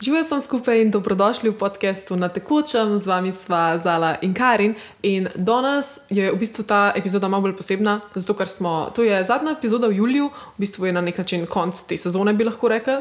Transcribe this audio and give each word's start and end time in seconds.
Živijo 0.00 0.24
sem 0.24 0.40
skupaj 0.40 0.80
in 0.80 0.90
dobrodošli 0.90 1.50
v 1.50 1.58
podkastu 1.60 2.16
na 2.16 2.28
tekočem, 2.32 2.96
z 2.98 3.06
vami 3.06 3.32
sva 3.36 3.76
Zala 3.78 4.14
in 4.24 4.32
Karin. 4.34 4.74
In 5.02 5.28
danes 5.36 5.98
je 6.08 6.30
v 6.32 6.38
bistvu 6.40 6.64
ta 6.64 6.92
epizoda 6.96 7.28
malo 7.28 7.44
bolj 7.44 7.58
posebna, 7.58 7.98
zato 8.14 8.32
ker 8.34 8.48
smo, 8.48 8.88
to 8.96 9.04
je 9.04 9.20
zadnja 9.24 9.52
epizoda 9.52 9.92
v 9.92 10.00
juliju, 10.00 10.30
v 10.56 10.64
bistvu 10.64 10.88
je 10.88 10.92
na 10.96 11.04
nek 11.04 11.18
način 11.20 11.44
konc 11.44 11.82
te 11.84 12.00
sezone, 12.00 12.32
bi 12.32 12.48
lahko 12.48 12.72
rekli. 12.72 12.96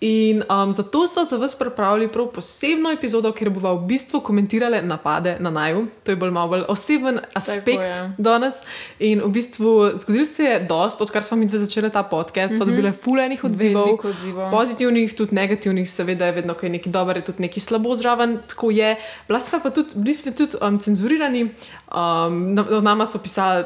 In 0.00 0.42
um, 0.48 0.72
zato 0.72 1.06
smo 1.06 1.24
za 1.24 1.36
vas 1.36 1.54
pripravili 1.54 2.08
prav 2.08 2.26
posebno 2.26 2.90
epizodo, 2.90 3.32
kjer 3.32 3.50
bomo 3.50 3.74
v 3.74 3.86
bistvu 3.86 4.20
komentirali 4.20 4.82
napade 4.82 5.36
na 5.40 5.50
naju. 5.50 5.86
To 6.04 6.12
je 6.12 6.16
bolj 6.16 6.30
malo 6.30 6.48
bolj 6.48 6.62
oseben 6.68 7.18
aspekt 7.34 7.84
danes. 8.18 8.54
In 8.98 9.20
v 9.24 9.28
bistvu 9.28 9.90
zgodil 9.96 10.26
se 10.26 10.44
je 10.44 10.60
dost, 10.60 11.00
odkar 11.00 11.22
smo 11.22 11.36
mi 11.36 11.46
dve 11.46 11.58
začeli 11.58 11.90
ta 11.90 12.02
podcast, 12.02 12.56
so 12.56 12.64
mm 12.64 12.68
-hmm. 12.68 12.70
dobile 12.70 12.92
fulejnih 12.92 13.44
odzivov, 13.44 14.00
odzivov, 14.04 14.50
pozitivnih, 14.50 15.16
tudi 15.16 15.34
negativnih, 15.34 15.90
seveda 15.90 16.26
je 16.26 16.32
vedno, 16.32 16.54
ko 16.54 16.66
je 16.66 16.70
nekaj 16.70 16.92
dobro, 16.92 17.20
tudi 17.20 17.42
nekaj 17.42 17.60
slabo 17.60 17.96
zraven. 17.96 18.38
Tako 18.46 18.70
je. 18.70 18.96
Bili 19.28 19.40
smo 19.40 19.60
pa 19.62 19.70
tudi, 19.70 19.88
bili 19.94 20.14
smo 20.14 20.32
tudi 20.32 20.56
um, 20.62 20.78
cenzurirani. 20.78 21.42
Um, 21.42 22.54
na, 22.54 22.80
nama 22.80 23.06
so 23.06 23.18
pisali 23.18 23.64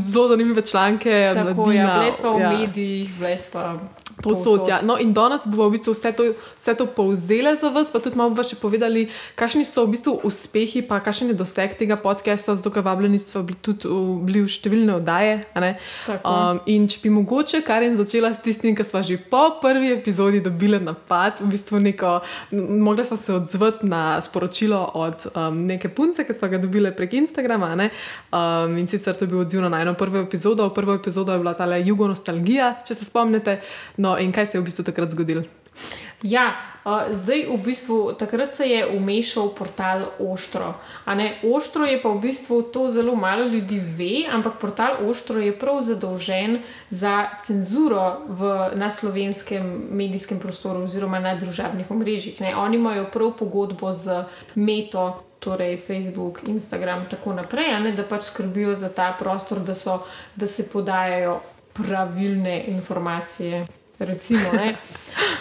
zelo 0.00 0.28
zanimive 0.28 0.62
članke, 0.62 1.32
tako 1.34 1.70
je. 1.70 1.86
Bili 2.00 2.12
smo 2.12 2.32
v 2.32 2.40
ja. 2.40 2.50
medijih, 2.50 3.10
smo. 3.50 3.80
Posod, 4.22 4.68
ja. 4.68 4.78
No, 4.82 4.98
in 4.98 5.12
danes 5.12 5.40
bomo 5.50 5.68
v 5.68 5.72
bistvu 5.72 5.94
vse 5.94 6.12
to, 6.12 6.24
vse 6.58 6.74
to 6.74 6.86
povzeli 6.86 7.56
za 7.56 7.68
vas, 7.68 7.90
pa 7.90 7.98
tudi 7.98 8.18
malo 8.18 8.30
bomo 8.34 8.44
še 8.46 8.58
povedali, 8.60 9.08
kakšni 9.38 9.64
so 9.64 9.86
v 9.86 9.96
bistvu 9.96 10.20
uspehi, 10.26 10.82
pa 10.86 11.00
kakšen 11.00 11.32
je 11.32 11.38
doseg 11.38 11.74
tega 11.78 11.96
podcasta, 11.96 12.54
zato 12.54 12.70
ker 12.70 12.84
vabljeni 12.86 13.18
smo 13.18 13.42
bili 13.46 13.58
tudi 13.62 13.88
v, 13.88 14.18
bili 14.26 14.42
v 14.44 14.50
številne 14.50 14.98
oddaje. 15.00 15.40
Um, 16.20 16.60
in 16.70 16.86
če 16.90 17.00
bi 17.04 17.14
mogoče 17.14 17.62
Karin 17.66 17.96
začela 17.96 18.32
s 18.36 18.44
tistim, 18.44 18.76
kar 18.76 18.86
smo 18.86 19.02
že 19.06 19.16
po 19.16 19.56
prvi 19.62 19.94
epizodi 19.96 20.42
dobili 20.44 20.78
napad, 20.78 21.40
v 21.40 21.50
bistvu 21.50 21.80
neko, 21.80 22.20
mogli 22.52 23.06
smo 23.08 23.16
se 23.16 23.32
odzvati 23.40 23.88
na 23.88 24.20
sporočilo 24.20 24.78
od 25.00 25.26
um, 25.32 25.64
neke 25.66 25.88
punce, 25.88 26.26
ki 26.28 26.36
smo 26.36 26.52
ga 26.52 26.60
dobili 26.60 26.92
prek 26.92 27.16
Instagrama. 27.16 27.72
Um, 28.30 28.76
in 28.76 28.88
sicer 28.90 29.16
to 29.16 29.24
je 29.24 29.32
bil 29.32 29.42
odziv 29.42 29.64
na 29.64 29.80
eno 29.80 29.96
prvo 29.96 30.20
epizodo. 30.20 30.68
Prvo 30.74 30.94
epizodo 30.98 31.32
je 31.32 31.40
bila 31.40 31.54
ta 31.56 31.64
jugo 31.80 32.08
nostalgija, 32.10 32.82
če 32.84 32.94
se 32.94 33.08
spomnite. 33.08 33.58
No, 33.96 34.10
No, 34.10 34.18
in 34.18 34.32
kaj 34.32 34.46
se 34.46 34.58
je 34.58 34.60
v 34.60 34.66
bistvu 34.66 34.82
takrat 34.84 35.12
zgodilo? 35.14 35.39
Ja, 36.22 36.52
uh, 36.84 37.08
zdaj 37.16 37.46
v 37.48 37.56
bistvu 37.64 38.12
takrat 38.12 38.52
se 38.52 38.66
je 38.68 38.86
umešal 38.96 39.48
portal 39.56 40.04
Oštro. 40.20 40.74
Oštro 41.56 41.86
je 41.88 42.02
pa 42.02 42.08
v 42.08 42.20
bistvu 42.20 42.62
to 42.62 42.88
zelo 42.88 43.16
malo 43.16 43.44
ljudi 43.44 43.80
ve, 43.80 44.28
ampak 44.28 44.60
portal 44.60 45.08
Oštro 45.08 45.40
je 45.40 45.58
prav 45.58 45.80
zadolžen 45.80 46.60
za 46.90 47.28
cenzuro 47.40 48.20
v, 48.28 48.70
na 48.76 48.90
slovenskem 48.90 49.88
medijskem 49.90 50.38
prostoru 50.38 50.84
oziroma 50.84 51.18
na 51.18 51.34
družabnih 51.34 51.90
omrežjih. 51.90 52.40
Ne? 52.40 52.56
Oni 52.56 52.76
imajo 52.76 53.08
prav 53.12 53.32
pogodbo 53.38 53.92
z 53.92 54.24
Meto. 54.54 55.24
Torej, 55.40 55.78
Facebook, 55.86 56.42
Instagram, 56.44 57.00
in 57.00 57.08
tako 57.08 57.32
naprej, 57.32 57.72
ne, 57.80 57.94
da 57.96 58.04
pač 58.04 58.26
skrbijo 58.28 58.74
za 58.76 58.90
ta 58.92 59.16
prostor, 59.16 59.62
da, 59.64 59.72
so, 59.72 60.02
da 60.36 60.44
se 60.46 60.68
podajajo 60.68 61.38
pravilne 61.72 62.64
informacije 62.68 63.62
recimo, 64.00 64.50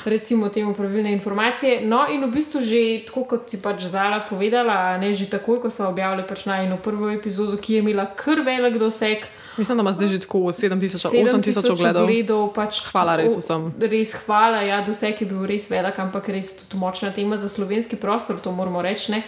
recimo 0.06 0.50
temu 0.50 0.74
pravilne 0.74 1.12
informacije. 1.12 1.82
No, 1.88 2.06
in 2.12 2.24
v 2.26 2.32
bistvu 2.32 2.62
že 2.62 3.06
tako, 3.08 3.24
kot 3.24 3.48
ti 3.48 3.58
pač 3.58 3.84
Zala 3.88 4.20
povedala, 4.30 4.98
ne 4.98 5.14
že 5.14 5.30
takoj, 5.30 5.62
ko 5.64 5.70
smo 5.70 5.88
objavili 5.88 6.28
pač 6.28 6.46
na 6.46 6.60
eno 6.64 6.78
prvo 6.78 7.10
epizodo, 7.10 7.58
ki 7.58 7.74
je 7.74 7.80
imela 7.80 8.06
kar 8.06 8.44
velik 8.46 8.78
doseg. 8.78 9.24
Mislim, 9.58 9.78
da 9.78 9.82
ima 9.82 9.94
zdaj 9.94 10.08
že 10.08 10.20
tako 10.20 10.52
7000 10.52 11.72
ogledov. 11.72 12.54
Pač, 12.56 12.84
hvala, 12.92 13.16
res 13.16 13.36
vsem. 13.36 13.72
Res 13.80 14.16
hvala, 14.26 14.62
ja, 14.64 14.82
doseg 14.84 15.22
je 15.22 15.28
bil 15.28 15.48
res 15.48 15.70
velik, 15.72 16.00
ampak 16.00 16.30
res 16.30 16.54
tudi 16.60 16.80
močna 16.80 17.12
tema 17.12 17.38
za 17.38 17.50
slovenski 17.50 17.96
prostor, 17.96 18.40
to 18.44 18.52
moramo 18.52 18.82
reči. 18.82 19.24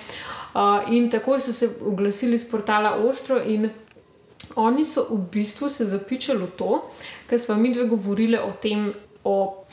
Uh, 0.51 0.83
in 0.91 1.07
takoj 1.09 1.39
so 1.39 1.53
se 1.55 1.69
oglasili 1.87 2.37
z 2.37 2.43
portala 2.43 2.99
Oštro 2.99 3.39
in 3.39 3.69
oni 4.55 4.85
so 4.85 5.07
v 5.09 5.23
bistvu 5.31 5.69
se 5.69 5.85
zapičali 5.85 6.43
v 6.43 6.51
to, 6.57 6.81
ker 7.29 7.39
smo 7.39 7.55
mi 7.55 7.73
dve 7.73 7.85
govorili 7.87 8.37
o 8.37 8.51
tem, 8.61 8.91
o 9.23 9.65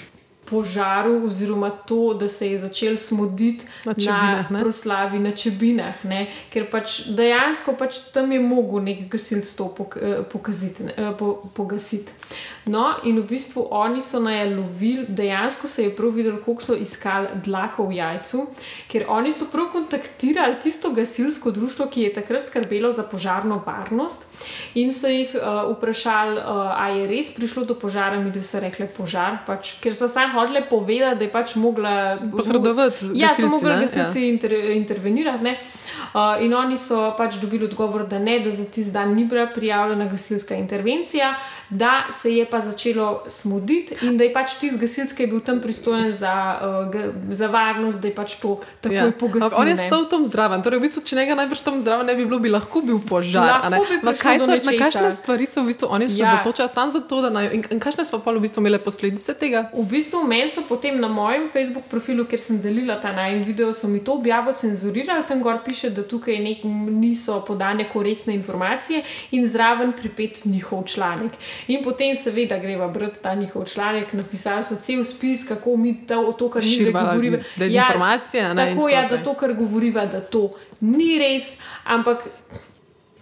požaru, 0.50 1.26
oziroma 1.26 1.70
to, 1.70 2.14
da 2.14 2.28
se 2.28 2.50
je 2.50 2.58
začel 2.58 2.96
smoditi 2.96 3.66
na, 3.84 3.94
čebinah, 3.94 4.50
na 4.50 4.60
proslavi 4.60 5.18
na 5.18 5.32
čebinah, 5.36 6.04
ne? 6.04 6.26
ker 6.52 6.70
pač 6.70 7.02
dejansko 7.16 7.76
pač 7.78 8.00
tam 8.14 8.32
je 8.32 8.40
mogel 8.40 8.80
nekaj 8.84 9.08
gasilcev 9.12 9.56
to 9.56 9.88
eh, 10.00 10.22
pokaziti, 10.32 10.88
eh, 10.96 11.12
po, 11.18 11.34
pogasiti. 11.54 12.12
No, 12.68 12.98
in 13.02 13.16
v 13.20 13.24
bistvu 13.24 13.64
oni 13.70 14.02
so 14.04 14.20
najlovili, 14.20 15.06
dejansko 15.08 15.66
se 15.66 15.84
je 15.84 15.92
prav 15.96 16.10
videl, 16.12 16.36
koliko 16.44 16.62
so 16.62 16.74
iskali 16.76 17.28
dlaka 17.44 17.82
v 17.82 17.96
jajcu, 17.96 18.44
ker 18.92 19.06
oni 19.08 19.32
so 19.32 19.48
prav 19.52 19.70
kontaktirali 19.72 20.58
tisto 20.60 20.90
gasilsko 20.92 21.50
društvo, 21.50 21.86
ki 21.86 22.02
je 22.02 22.12
takrat 22.20 22.46
skrbelo 22.46 22.90
za 22.90 23.02
požarno 23.02 23.62
varnost. 23.66 24.26
In 24.74 24.92
so 24.92 25.08
jih 25.08 25.32
uh, 25.34 25.72
vprašali, 25.72 26.36
uh, 26.36 26.70
ali 26.76 27.00
je 27.00 27.08
res 27.08 27.32
prišlo 27.34 27.64
do 27.64 27.74
požara, 27.74 28.20
mi 28.20 28.30
da 28.30 28.42
so 28.44 28.60
rekli 28.60 28.86
požar, 28.86 29.40
pač, 29.46 29.78
ker 29.80 29.96
so 29.96 30.08
samo 30.08 30.40
hodili 30.40 30.62
povedati, 30.70 31.18
da 31.18 31.24
je 31.24 31.32
pač 31.32 31.56
mogla 31.56 32.18
posredovati. 32.30 33.12
Ja, 33.14 33.32
so 33.34 33.48
mogli 33.48 33.80
gasilci 33.80 34.22
ja. 34.22 34.28
inter, 34.28 34.52
intervenirati. 34.76 35.44
Ne? 35.44 35.56
Uh, 36.14 36.44
in 36.44 36.54
oni 36.54 36.78
so 36.78 37.14
pač 37.18 37.36
dobili 37.40 37.64
odgovor, 37.64 38.06
da 38.08 38.18
ne, 38.18 38.38
da 38.40 38.50
za 38.50 38.64
tisti 38.64 38.92
dan 38.92 39.14
ni 39.14 39.24
bila 39.24 39.46
prijavljena 39.54 40.08
gasilska 40.08 40.54
intervencija, 40.54 41.34
da 41.70 42.06
se 42.12 42.34
je 42.34 42.46
pa 42.46 42.60
začelo 42.60 43.24
smuditi 43.26 43.96
in 44.02 44.16
da 44.18 44.24
je 44.24 44.32
pač 44.32 44.54
tisti 44.60 44.78
gasilc, 44.78 45.12
ki 45.12 45.22
je 45.22 45.26
bil 45.26 45.40
tam 45.40 45.60
pristojen 45.60 46.12
za, 46.16 46.34
uh, 46.62 46.96
za 47.30 47.46
varnost, 47.46 48.00
da 48.00 48.08
je 48.08 48.14
pač 48.14 48.34
to 48.42 48.60
tako 48.80 48.94
ja. 48.94 49.10
pogasil. 49.20 49.58
On 49.60 49.68
je 49.68 49.76
stal 49.76 50.08
tam 50.10 50.24
zraven, 50.26 50.62
torej 50.62 50.80
v 50.80 50.88
bistvu, 50.88 51.04
če 51.04 51.16
njega 51.16 51.36
najbrž 51.38 51.64
tam 51.66 51.82
zraven 51.82 52.06
ne 52.06 52.16
bi 52.16 52.26
bilo, 52.26 52.40
bi 52.42 52.50
lahko 52.50 52.80
bil 52.80 52.98
požar. 53.04 53.68
Lahko 53.70 54.00
bi 54.02 54.14
kaj 54.18 54.40
so, 54.40 54.50
na 54.50 54.58
kakšne 54.78 55.12
stvari 55.12 55.46
so 55.46 55.62
v 55.62 55.72
bistvu 55.72 55.92
oni 55.92 56.08
ja. 56.16 56.40
točali 56.44 56.72
samo 56.72 56.90
zato, 56.90 57.20
da 57.22 57.30
naj. 57.30 57.50
In, 57.54 57.64
in 57.76 57.80
kakšne 57.82 58.04
so 58.04 58.18
pa 58.24 58.32
v 58.32 58.42
bistvu 58.42 58.64
imele 58.64 58.80
posledice 58.82 59.34
tega? 59.38 59.68
V 59.72 59.84
bistvu 59.90 60.24
meni 60.26 60.48
so 60.50 60.64
potem 60.68 60.98
na 61.00 61.08
mojem 61.12 61.48
Facebook 61.52 61.86
profilu, 61.92 62.26
ker 62.28 62.42
sem 62.42 62.58
delila 62.62 62.98
ta 63.00 63.12
naj 63.14 63.44
video, 63.44 63.70
so 63.76 63.88
mi 63.88 64.02
to 64.04 64.18
objavo 64.18 64.52
cenzurirali, 64.52 65.26
tam 65.28 65.42
gor 65.44 65.62
piše, 65.64 65.77
da 65.90 66.02
tukaj 66.08 66.38
nek, 66.38 66.58
niso 66.90 67.44
podane 67.46 67.88
korektne 67.92 68.34
informacije 68.34 69.02
in 69.30 69.46
zraven 69.48 69.92
pripet 69.92 70.44
njihov 70.44 70.84
članek. 70.84 71.32
In 71.68 71.84
potem, 71.84 72.16
seveda, 72.16 72.58
greva 72.58 72.88
brati 72.88 73.22
ta 73.22 73.34
njihov 73.34 73.64
članek, 73.64 74.12
napisali 74.12 74.64
so 74.64 74.76
cel 74.76 75.04
spis, 75.04 75.48
kako 75.48 75.76
mi 75.76 76.06
to, 76.06 76.34
to 76.38 76.50
kar 76.50 76.62
mi 76.62 76.92
govorimo. 76.92 77.36
Ja, 77.58 77.88
tako 78.56 78.88
je, 78.88 78.94
ja, 78.94 79.08
da 79.08 79.22
to, 79.22 79.34
kar 79.34 79.54
govorimo, 79.54 80.06
da 80.06 80.20
to 80.20 80.50
ni 80.80 81.18
res, 81.18 81.58
ampak. 81.84 82.28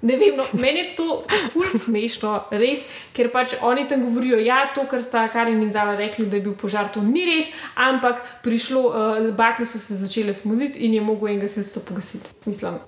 Ne 0.06 0.16
vem, 0.16 0.36
no, 0.38 0.44
meni 0.52 0.84
je 0.84 0.94
to 0.96 1.06
ful 1.50 1.66
smešno, 1.74 2.32
res, 2.54 2.84
ker 3.16 3.30
pač 3.34 3.56
oni 3.64 3.86
tam 3.90 4.04
govorijo, 4.06 4.38
ja, 4.38 4.60
to, 4.74 4.84
kar 4.90 5.02
sta 5.02 5.24
Karin 5.32 5.62
in 5.64 5.72
Zala 5.74 5.96
rekli, 5.98 6.28
da 6.30 6.38
je 6.38 6.44
bil 6.44 6.54
požar, 6.58 6.90
to 6.94 7.02
ni 7.02 7.24
res, 7.26 7.48
ampak 7.74 8.22
prišlo, 8.44 8.82
uh, 8.86 9.28
bakle 9.36 9.66
so 9.66 9.80
se 9.82 9.96
začele 9.98 10.34
smuditi 10.36 10.84
in 10.86 10.94
je 10.94 11.02
mogel 11.02 11.34
en 11.34 11.40
gasilstvo 11.42 11.82
pogasiti. 11.88 12.30
Mislim. 12.46 12.78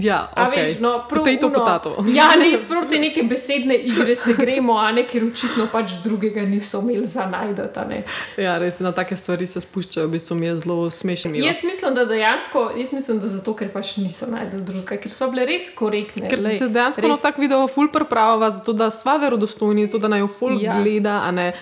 Ja, 0.00 0.30
okay. 0.36 0.64
veš, 0.64 0.78
no, 0.80 0.94
proti 1.08 1.36
to 1.40 1.52
potato. 1.52 1.96
Ja, 2.16 2.30
res 2.38 2.62
proti 2.64 2.98
neke 2.98 3.22
besedne 3.28 3.76
igre 3.76 4.16
se 4.16 4.32
gremo, 4.38 4.78
a 4.80 4.88
ne, 4.96 5.04
ker 5.08 5.26
očitno 5.28 5.68
pač 5.72 5.98
drugega 6.04 6.42
niso 6.48 6.80
imeli 6.80 7.06
za 7.06 7.26
najdete. 7.28 8.02
Ja, 8.40 8.56
res 8.58 8.80
na 8.80 8.94
take 8.96 9.16
stvari 9.16 9.46
se 9.46 9.60
spuščajo, 9.60 10.08
v 10.08 10.16
bistvu 10.16 10.38
mi 10.40 10.48
je 10.48 10.56
zelo 10.62 10.88
smešno. 10.90 11.34
Jaz 11.36 11.62
mislim, 11.66 11.94
da 11.98 12.06
dejansko, 12.08 12.70
jaz 12.80 12.94
mislim, 12.96 13.20
da 13.20 13.28
zato, 13.28 13.54
ker 13.58 13.68
pač 13.74 13.96
niso 14.00 14.30
najdete 14.30 14.64
drugega, 14.64 15.00
ker 15.02 15.12
so 15.12 15.28
bile 15.32 15.44
res 15.50 15.68
korektne. 15.76 16.29
Ker 16.30 16.44
lej, 16.44 16.56
se 16.58 16.68
dejansko 16.68 17.06
res... 17.06 17.18
vsak 17.18 17.38
video 17.38 17.66
ful 17.68 17.90
pripravlja, 17.92 18.50
zato 18.60 18.72
da 18.72 18.90
sva 18.94 19.16
verodostojni, 19.20 19.86
zato 19.86 19.98
da 19.98 20.10
naj 20.12 20.24
jo 20.24 20.28
ful 20.38 20.56
ja. 20.60 20.76
gleda, 20.78 21.16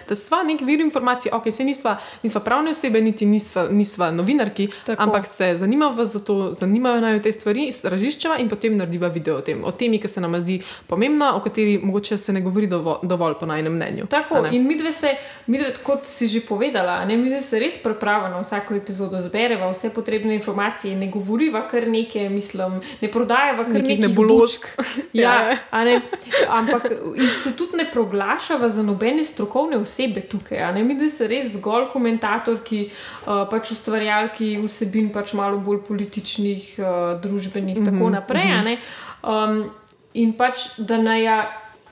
da 0.08 0.16
sva 0.16 0.42
nek 0.46 0.62
vir 0.66 0.82
informacij, 0.84 1.32
ok, 1.34 1.50
se 1.52 1.64
nisva, 1.64 1.96
nisva 2.22 2.42
pravne 2.44 2.72
osebe, 2.76 3.00
niti 3.00 3.26
nisva, 3.26 3.68
nisva 3.70 4.10
novinarki, 4.14 4.68
Tako. 4.86 5.02
ampak 5.02 5.26
se 5.26 5.54
zanimava 5.58 6.04
za 6.04 6.20
to, 6.24 6.52
zanimajo 6.58 7.00
naj 7.04 7.22
te 7.22 7.32
stvari, 7.32 7.68
raziščeva 7.82 8.38
in 8.42 8.48
potem 8.48 8.76
narediva 8.76 9.08
video 9.12 9.38
o 9.38 9.44
tem, 9.44 9.64
o 9.64 9.72
temi, 9.72 10.00
ki 10.00 10.08
se 10.08 10.20
nam 10.20 10.36
zdi 10.40 10.60
pomembna, 10.86 11.34
o 11.36 11.42
kateri 11.44 11.78
mogoče 11.82 12.18
se 12.18 12.32
ne 12.32 12.40
govori 12.44 12.66
dovolj, 12.66 13.06
dovolj 13.08 13.38
po 13.40 13.46
najnem 13.46 13.74
mnenju. 13.74 14.06
Tako, 14.10 14.44
in 14.52 14.66
mi 14.66 14.76
dve 14.78 14.92
se, 14.92 15.14
mi 15.46 15.58
dve, 15.58 15.72
kot 15.82 16.06
si 16.06 16.28
že 16.28 16.40
povedala, 16.48 17.04
ne, 17.04 17.16
mi 17.16 17.30
dve 17.30 17.42
se 17.42 17.58
res 17.58 17.78
pripravljamo 17.82 18.34
na 18.34 18.42
vsako 18.42 18.74
epizodo, 18.74 19.20
zbereva 19.20 19.70
vse 19.70 19.90
potrebne 19.94 20.34
informacije, 20.34 20.96
ne 20.96 21.10
govoriva 21.10 21.64
kar 21.68 21.88
nekaj, 21.88 22.28
mislim, 22.28 22.80
ne 23.00 23.10
prodajava 23.10 23.64
kar 23.64 23.82
nekaj 23.82 24.14
nebulozk. 24.48 24.66
ja, 25.12 25.50
ja. 25.72 26.00
Ampak 26.48 26.92
se 27.36 27.56
tudi 27.56 27.76
ne 27.76 27.90
proglašava 27.92 28.68
za 28.68 28.82
nobene 28.82 29.24
strokovne 29.24 29.76
osebe 29.76 30.20
tukaj. 30.20 30.82
Mi, 30.82 30.94
da 30.94 31.08
se 31.08 31.28
res 31.28 31.52
zgolj 31.52 31.88
komentatorki, 31.92 32.88
uh, 33.26 33.46
pač 33.50 33.72
ustvarjalki 33.72 34.56
vsebin, 34.64 35.12
pač 35.12 35.32
malo 35.32 35.58
bolj 35.58 35.82
političnih, 35.88 36.74
uh, 36.78 37.20
družbenih 37.22 37.76
in 37.76 37.82
mm 37.82 37.86
-hmm, 37.86 37.98
tako 37.98 38.10
naprej. 38.10 38.44
Mm 38.44 38.66
-hmm. 38.66 38.78
um, 39.22 39.70
in 40.14 40.32
pač, 40.32 40.78
da 40.78 40.96
naj. 40.96 41.24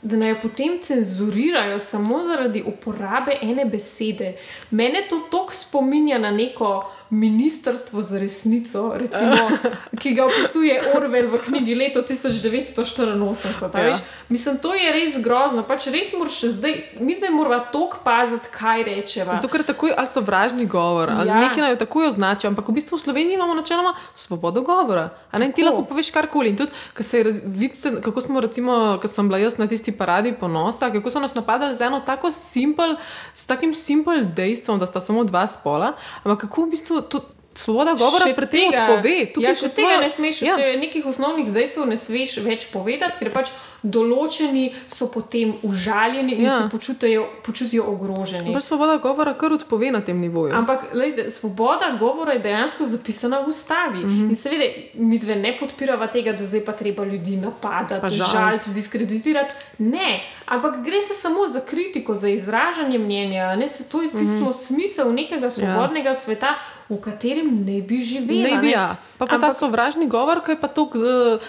Da 0.02 0.16
naj 0.16 0.34
potem 0.42 0.78
cenzurirajo 0.82 1.78
samo 1.78 2.22
zaradi 2.22 2.62
uporabe 2.66 3.38
ene 3.42 3.64
besede. 3.64 4.34
Mene 4.70 5.06
to 5.08 5.18
tako 5.30 5.52
spominja 5.52 6.18
na 6.18 6.30
neko 6.30 6.84
ministrstvo 7.10 8.00
za 8.00 8.18
resnico, 8.18 8.92
recimo, 8.94 9.36
ki 10.00 10.14
ga 10.14 10.24
opisuje 10.24 10.82
Orwell 10.92 11.28
v 11.28 11.38
knjigi 11.38 11.74
Leto 11.74 12.02
1984. 12.02 13.78
Ja. 13.78 13.98
Mislim, 14.28 14.58
to 14.58 14.74
je 14.74 14.92
res 14.92 15.18
grozno. 15.18 15.62
Pač 15.62 15.86
res 15.86 16.12
moraš 16.12 16.40
zdaj, 16.50 16.74
mi 17.00 17.14
dve 17.14 17.30
moramo 17.30 17.64
tok 17.72 17.96
paziti, 18.04 18.48
kaj 18.50 18.82
rečeva. 18.84 19.36
Zato, 19.36 19.48
ker 19.48 19.60
je 19.60 19.66
takoj 19.66 19.94
ali 19.96 20.08
sovražni 20.08 20.66
govor, 20.66 21.10
ali 21.10 21.28
Ja. 21.28 21.40
nekaj 21.40 21.62
naj 21.62 21.70
jo 21.70 21.76
takoj 21.76 22.08
označi, 22.08 22.46
ampak 22.46 22.68
v 22.68 22.72
bistvu 22.72 22.96
v 22.96 23.00
Sloveniji 23.00 23.34
imamo 23.34 23.54
načeloma 23.54 23.94
svobodo 24.14 24.62
govora. 24.62 25.08
A 25.30 25.38
ne, 25.38 25.46
ti 25.46 25.62
Tako. 25.62 25.66
lahko 25.68 25.84
poveš 25.86 26.10
karkoli. 26.10 26.48
In 26.48 26.56
tudi, 26.56 26.72
je 27.12 27.24
raz- 27.24 27.40
vidi 27.44 27.76
se, 27.76 28.02
kako 28.02 28.20
smo, 28.20 28.40
recimo, 28.40 28.98
ko 29.02 29.08
sem 29.08 29.28
bila 29.28 29.38
jaz 29.38 29.58
na 29.58 29.66
tisti 29.66 29.92
paradi 29.92 30.32
ponosa, 30.32 30.90
kako 30.90 31.10
so 31.10 31.20
nas 31.20 31.34
napadali 31.34 31.74
z 31.74 31.80
eno 31.82 32.00
tako 32.00 32.32
simpel, 32.32 32.96
s 33.34 33.46
takim 33.46 33.74
simpel 33.74 34.24
dejstvom, 34.26 34.78
da 34.78 34.86
sta 34.86 35.00
samo 35.00 35.24
dva 35.24 35.46
spola, 35.46 35.92
ampak 36.18 36.40
kako 36.40 36.62
v 36.62 36.70
bistvu 36.70 36.95
to. 37.00 37.20
Svoboda 37.56 37.94
govora 37.94 38.34
pred 38.36 38.50
tem 38.50 38.68
odpove. 38.68 39.32
Ja, 39.40 39.54
še 39.56 39.70
tega 39.72 39.96
ne 39.96 40.10
smeš, 40.12 40.42
Ja. 40.44 40.58
ja. 40.60 40.76
nekih 40.76 41.06
osnovnih 41.06 41.48
dejstev 41.48 41.86
ne 41.88 41.96
smeš 41.96 42.36
več 42.44 42.66
povedati, 42.68 43.16
ker 43.16 43.32
pač 43.32 43.48
določeni 43.82 44.74
so 44.86 45.08
potem 45.12 45.54
užaljeni 45.62 46.34
in 46.36 46.44
Ja. 46.44 46.50
ja. 46.50 46.56
se 46.58 46.68
počutijo, 46.70 47.26
počutijo 47.42 47.86
ogroženi. 47.88 48.52
Pač 48.52 48.68
svoboda 48.68 48.98
govora 49.02 49.34
kar 49.34 49.52
odpove 49.52 49.90
na 49.90 50.00
tem 50.04 50.20
nivoju. 50.20 50.54
Ampak 50.54 50.92
lejte, 50.92 51.30
svoboda 51.30 51.96
govora 52.00 52.36
je 52.36 52.44
dejansko 52.44 52.84
zapisana 52.84 53.40
v 53.40 53.48
ustavi. 53.48 54.04
Mm. 54.04 54.08
-hmm. 54.08 54.28
In 54.30 54.36
seveda, 54.36 54.64
mi 54.94 55.18
dve 55.18 55.36
ne 55.36 55.56
podpiramo 55.58 56.06
tega, 56.06 56.32
da 56.32 56.44
zdaj 56.44 56.64
pa 56.64 56.72
treba 56.72 57.04
ljudi 57.04 57.40
Pa 57.40 57.46
napadati, 57.46 58.14
žaliti. 58.14 58.70
diskreditirati. 58.70 59.54
Ne, 59.78 60.20
ampak 60.46 60.84
gre 60.84 61.02
se 61.02 61.14
samo 61.14 61.46
za 61.46 61.60
kritiko, 61.60 62.14
za 62.14 62.28
izražanje 62.28 62.98
mnenja. 62.98 63.56
Ne, 63.56 63.68
se 63.68 63.88
to 63.88 64.02
je 64.02 64.08
v 64.08 64.18
bistvu 64.18 64.40
mm. 64.40 64.52
-hmm. 64.52 64.66
smisel 64.66 65.14
nekega 65.14 65.50
svobodnega 65.50 66.08
ja. 66.08 66.14
sveta, 66.14 66.54
v 66.88 66.98
katerem 67.02 67.48
ne 67.66 67.80
bi 67.82 67.98
živeli. 67.98 68.42
Ne 68.42 68.58
bi, 68.62 68.70
ja. 68.70 68.94
Pa, 69.18 69.26
pa 69.26 69.36
Ampak, 69.36 69.50
ta 69.50 69.58
sovražni 69.58 70.06
govor, 70.06 70.42
ki 70.44 70.54
je 70.54 70.60
pa 70.60 70.70
tok, 70.70 70.94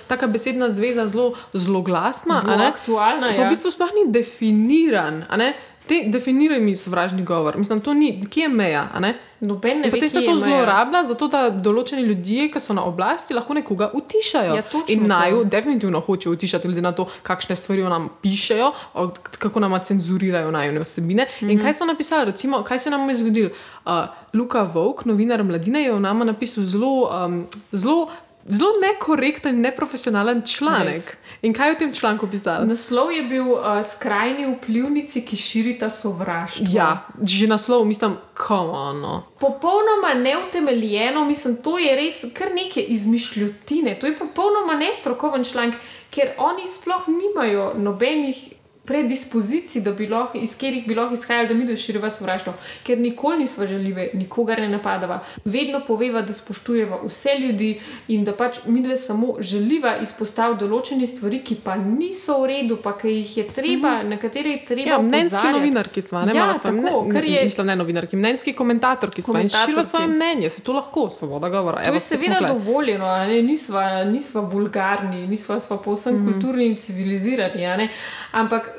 taka 0.09 0.27
besedna 0.27 0.69
zveza 0.73 1.05
zelo 1.11 1.37
zloglasna. 1.53 2.41
Zelo 2.41 2.53
a 2.53 2.57
ne, 2.57 2.67
aktualna, 2.73 3.29
ja. 3.33 3.45
V 3.45 3.53
bistvu 3.53 3.69
sploh 3.73 3.93
ni 3.93 4.07
definiran. 4.09 5.25
Te, 5.87 6.03
definiraj 6.07 6.59
mi 6.59 6.75
sovražni 6.75 7.23
govor. 7.23 7.57
Mislim, 7.57 7.81
to 7.81 7.93
ni, 7.93 8.23
kje 8.29 8.41
je 8.41 8.49
meja. 8.49 8.89
Noben 9.39 9.79
ne 9.79 9.87
In 9.87 9.91
ve, 9.91 9.99
potem 9.99 10.09
se 10.09 10.25
to 10.25 10.35
zlorablja, 10.35 11.03
zato 11.03 11.27
da 11.29 11.43
določeni 11.49 12.01
ljudje, 12.07 12.47
ki 12.51 12.61
so 12.61 12.73
na 12.73 12.81
oblasti, 12.89 13.35
lahko 13.37 13.53
nekoga 13.53 13.91
utišajo. 13.93 14.55
Ja, 14.57 14.63
in 14.89 15.03
to. 15.03 15.09
naju 15.11 15.43
definitivno 15.45 16.01
hočejo 16.01 16.33
utišati, 16.33 16.67
glede 16.67 16.81
na 16.81 16.91
to, 16.97 17.05
kakšne 17.23 17.55
stvari 17.55 17.85
nam 17.85 18.09
pišejo, 18.23 18.71
kako 19.37 19.61
nam 19.61 19.77
cenzurirajo 19.77 20.51
najune 20.51 20.81
vsebine. 20.81 21.23
Mm 21.23 21.45
-hmm. 21.45 21.51
In 21.51 21.61
kaj 21.61 21.73
so 21.73 21.85
napisali, 21.85 22.25
recimo, 22.25 22.63
kaj 22.63 22.79
se 22.79 22.89
nam 22.89 23.09
je 23.09 23.15
zgodilo? 23.15 23.49
Uh, 23.85 23.91
Luka 24.33 24.63
Vovk, 24.63 25.05
novinar 25.05 25.43
mladine, 25.43 25.83
je 25.83 25.93
o 25.93 25.99
nama 25.99 26.25
napisal 26.25 26.63
zelo, 26.63 27.09
um, 27.25 27.45
zelo, 27.71 28.09
zelo 28.47 28.69
nekorekten, 28.81 29.61
neprofesionalen 29.61 30.41
članek. 30.45 30.95
Res. 30.95 31.11
In 31.41 31.53
kaj 31.53 31.69
je 31.69 31.73
v 31.73 31.77
tem 31.79 31.91
članku 31.93 32.27
pisal? 32.27 32.65
Naslov 32.65 33.11
je 33.13 33.21
bil 33.29 33.45
uh, 33.53 33.77
Skrajni 33.85 34.47
vplivnici, 34.55 35.21
ki 35.21 35.37
širita 35.37 35.89
sovraštvo. 35.89 36.65
Ja, 36.73 37.05
že 37.21 37.47
naslov, 37.47 37.85
mislim, 37.85 38.17
komono. 38.33 39.27
Popolnoma 39.39 40.15
neutemeljeno, 40.17 41.25
mislim, 41.25 41.59
to 41.61 41.77
je 41.77 41.93
res 41.95 42.25
kar 42.33 42.49
neke 42.55 42.81
izmišljotine. 42.81 43.99
To 43.99 44.09
je 44.09 44.17
popolnoma 44.17 44.73
nestrokoven 44.81 45.45
članek, 45.45 45.77
ker 46.09 46.33
oni 46.37 46.65
sploh 46.67 47.05
nimajo 47.07 47.73
nobenih 47.77 48.56
predispozicij, 48.87 49.81
lahko, 50.09 50.37
iz 50.37 50.53
katerih 50.53 50.87
bi 50.87 50.95
lahko 50.95 51.13
izhajali, 51.13 51.47
da 51.47 51.53
mi 51.53 51.65
doširiva 51.65 52.09
sovraštvo. 52.09 52.53
Ker 52.83 52.99
nikoli 52.99 53.37
nismo 53.37 53.65
želive, 53.67 54.09
nikogar 54.13 54.61
ne 54.61 54.69
napadava, 54.69 55.19
vedno 55.45 55.81
poveva, 55.87 56.21
da 56.21 56.33
spoštujeva 56.33 56.99
vse 57.03 57.29
ljudi 57.39 57.79
in 58.07 58.23
da 58.23 58.33
pač 58.33 58.57
mi 58.65 58.81
dve 58.81 58.95
samo 58.97 59.35
želiva 59.39 59.97
izpostaviti 60.01 60.63
določene 60.63 61.07
stvari, 61.07 61.41
ki 61.43 61.59
pa 61.63 61.75
niso 61.75 62.39
v 62.41 62.47
redu, 62.47 62.77
pa 62.83 62.95
ki 62.97 63.11
jih 63.11 63.37
je 63.37 63.47
treba, 63.47 63.97
mm 63.97 64.01
-hmm. 64.01 64.09
na 64.09 64.17
katere 64.17 64.49
je 64.49 64.65
treba. 64.65 64.89
Ja, 64.89 65.01
mnenjski 65.01 65.47
novinarki 65.51 66.01
smo, 66.01 66.21
ne 66.21 66.35
Ja, 66.35 66.53
tako, 66.53 66.71
ne, 66.71 67.11
ker 67.11 67.25
je- 67.25 67.43
mislim, 67.43 67.67
ne 67.67 67.75
novinarki, 67.75 68.15
mnenjski 68.15 68.53
komentatorki 68.53 69.21
smo 69.21 69.39
in 69.39 69.49
Komentatorki. 69.49 69.89
svoje 69.89 70.07
mnenje, 70.07 70.49
se 70.49 70.61
to 70.61 70.73
lahko, 70.73 71.09
svoboda 71.09 71.49
govora. 71.49 71.83
To 71.83 71.89
Evo, 71.89 71.95
je 71.95 71.99
seveda 71.99 72.47
dovoljeno, 72.47 73.17
ne? 73.17 73.41
nisva, 73.41 74.03
nisva 74.03 74.41
vulgarni, 74.41 75.27
nisva 75.27 75.59
sva 75.59 75.77
povsem 75.77 76.15
mm. 76.15 76.17
-hmm. 76.17 76.33
kulturni 76.33 76.65
in 76.65 76.75
civilizirani. 76.75 77.89
Ampak 78.31 78.76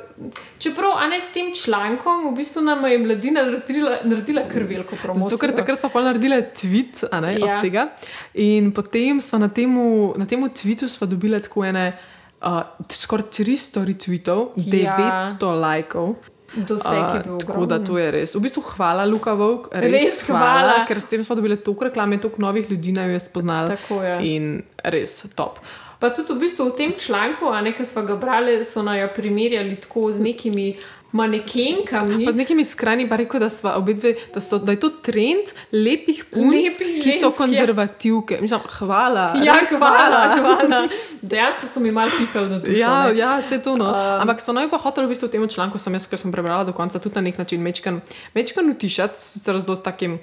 čeprav 0.59 0.91
a 0.97 1.07
ne 1.07 1.21
s 1.21 1.31
tem 1.33 1.51
člankom, 1.55 2.33
v 2.33 2.37
bistvu 2.37 2.61
nam 2.61 2.85
je 2.85 2.97
mladina 2.99 3.43
naredila, 3.43 3.97
naredila 4.03 4.41
kar 4.51 4.63
veliko 4.63 4.95
promocijo. 5.01 5.29
Zato, 5.29 5.41
ker 5.41 5.55
takrat 5.55 5.79
smo 5.79 5.89
pa 5.89 6.01
naredili 6.01 6.41
tweet 6.55 7.03
ne, 7.21 7.39
ja. 7.39 7.55
Od 7.55 7.61
tega. 7.61 7.87
In 8.33 8.71
potem 8.71 9.21
smo 9.21 9.39
na 9.39 9.49
temu, 9.49 10.13
na 10.17 10.25
temu 10.25 10.49
tweetu 10.49 10.89
dobili 11.05 11.41
tako 11.41 11.65
ene. 11.65 11.97
Uh, 12.39 12.61
skoraj 12.87 13.25
300 13.35 13.83
retweetov, 13.83 14.53
Ja. 14.55 14.95
900 15.27 15.59
lajkov. 15.59 16.15
Doseg 16.55 16.93
je 16.93 17.21
bil 17.23 17.33
Uh, 17.33 17.39
tako 17.39 17.65
da 17.65 17.83
to 17.83 17.97
je 17.97 18.11
res. 18.11 18.35
V 18.35 18.39
bistvu 18.41 18.61
hvala, 18.61 19.05
Luka 19.05 19.33
Vovk, 19.33 19.67
res, 19.71 19.91
Res 19.91 20.23
hvala. 20.27 20.85
ker 20.87 21.01
s 21.01 21.05
tem 21.05 21.23
smo 21.23 21.35
dobili 21.35 21.57
toliko 21.57 21.83
reklame, 21.85 22.17
toliko 22.17 22.41
novih 22.41 22.71
ljudi 22.71 22.91
naj 22.91 23.07
jo 23.07 23.13
je 23.13 23.19
spoznali. 23.19 23.67
Tako 23.75 24.03
je. 24.03 24.15
In 24.35 24.63
res 24.83 25.27
top. 25.35 25.59
Pa 25.99 26.09
tudi 26.15 26.31
v, 26.33 26.45
bistvu 26.45 26.69
v 26.69 26.75
tem 26.77 26.91
članku, 26.95 27.51
a 27.51 27.59
ne, 27.61 27.73
ki 27.75 27.85
smo 27.85 28.05
ga 28.07 28.15
brali, 28.15 28.63
so 28.63 28.83
naj 28.83 29.01
jo 29.01 29.09
primerjali 29.15 29.75
tako 29.75 30.11
z 30.11 30.23
nekimi 30.23 30.69
manekenkami. 31.11 32.25
Pa 32.25 32.31
z 32.31 32.37
nekimi 32.37 32.65
skrajni 32.65 33.09
pa 33.09 33.17
rekel, 33.17 33.41
da, 33.41 33.49
sva 33.49 33.73
obedve, 33.75 34.13
da, 34.33 34.39
so, 34.39 34.59
da 34.61 34.71
je 34.75 34.79
to 34.79 34.89
trend 35.03 35.51
lepih 35.73 36.21
punc, 36.29 36.53
Lepih 36.53 37.01
ki 37.03 37.15
so 37.17 37.31
ja. 37.31 37.35
konzervativke. 37.37 38.37
Mislim, 38.41 38.61
hvala. 38.79 39.25
Ja, 39.43 39.57
res 39.59 39.73
hvala, 39.73 40.21
hvala. 40.37 40.81
Dejansko 41.33 41.67
so 41.67 41.81
mi 41.81 41.91
malo 41.91 42.13
pihali 42.17 42.49
na 42.49 42.59
dušo. 42.61 42.77
Ja, 42.77 43.09
ne. 43.09 43.17
ja, 43.17 43.31
vse 43.41 43.57
to. 43.65 43.75
No. 43.75 43.89
Um, 43.89 44.21
Ampak 44.23 44.43
so 44.45 44.53
naj 44.53 44.69
pa 44.69 44.77
hoteli 44.77 45.09
v 45.09 45.15
bistvu 45.15 45.31
v 45.31 45.35
tem 45.35 45.47
članku, 45.49 45.81
sem 45.81 45.97
jaz, 45.97 46.05
ki 46.07 46.19
sem 46.19 46.31
prebrala 46.31 46.67
do 46.69 46.77
konca, 46.77 47.01
tudi 47.01 47.17
na 47.17 47.25
nek 47.25 47.41
način 47.41 47.65
mečkan, 47.65 47.99
mečkan 48.37 48.69
utišati, 48.69 49.17
sicer 49.17 49.57
zelo 49.59 49.75
s 49.75 49.83
takim 49.83 50.21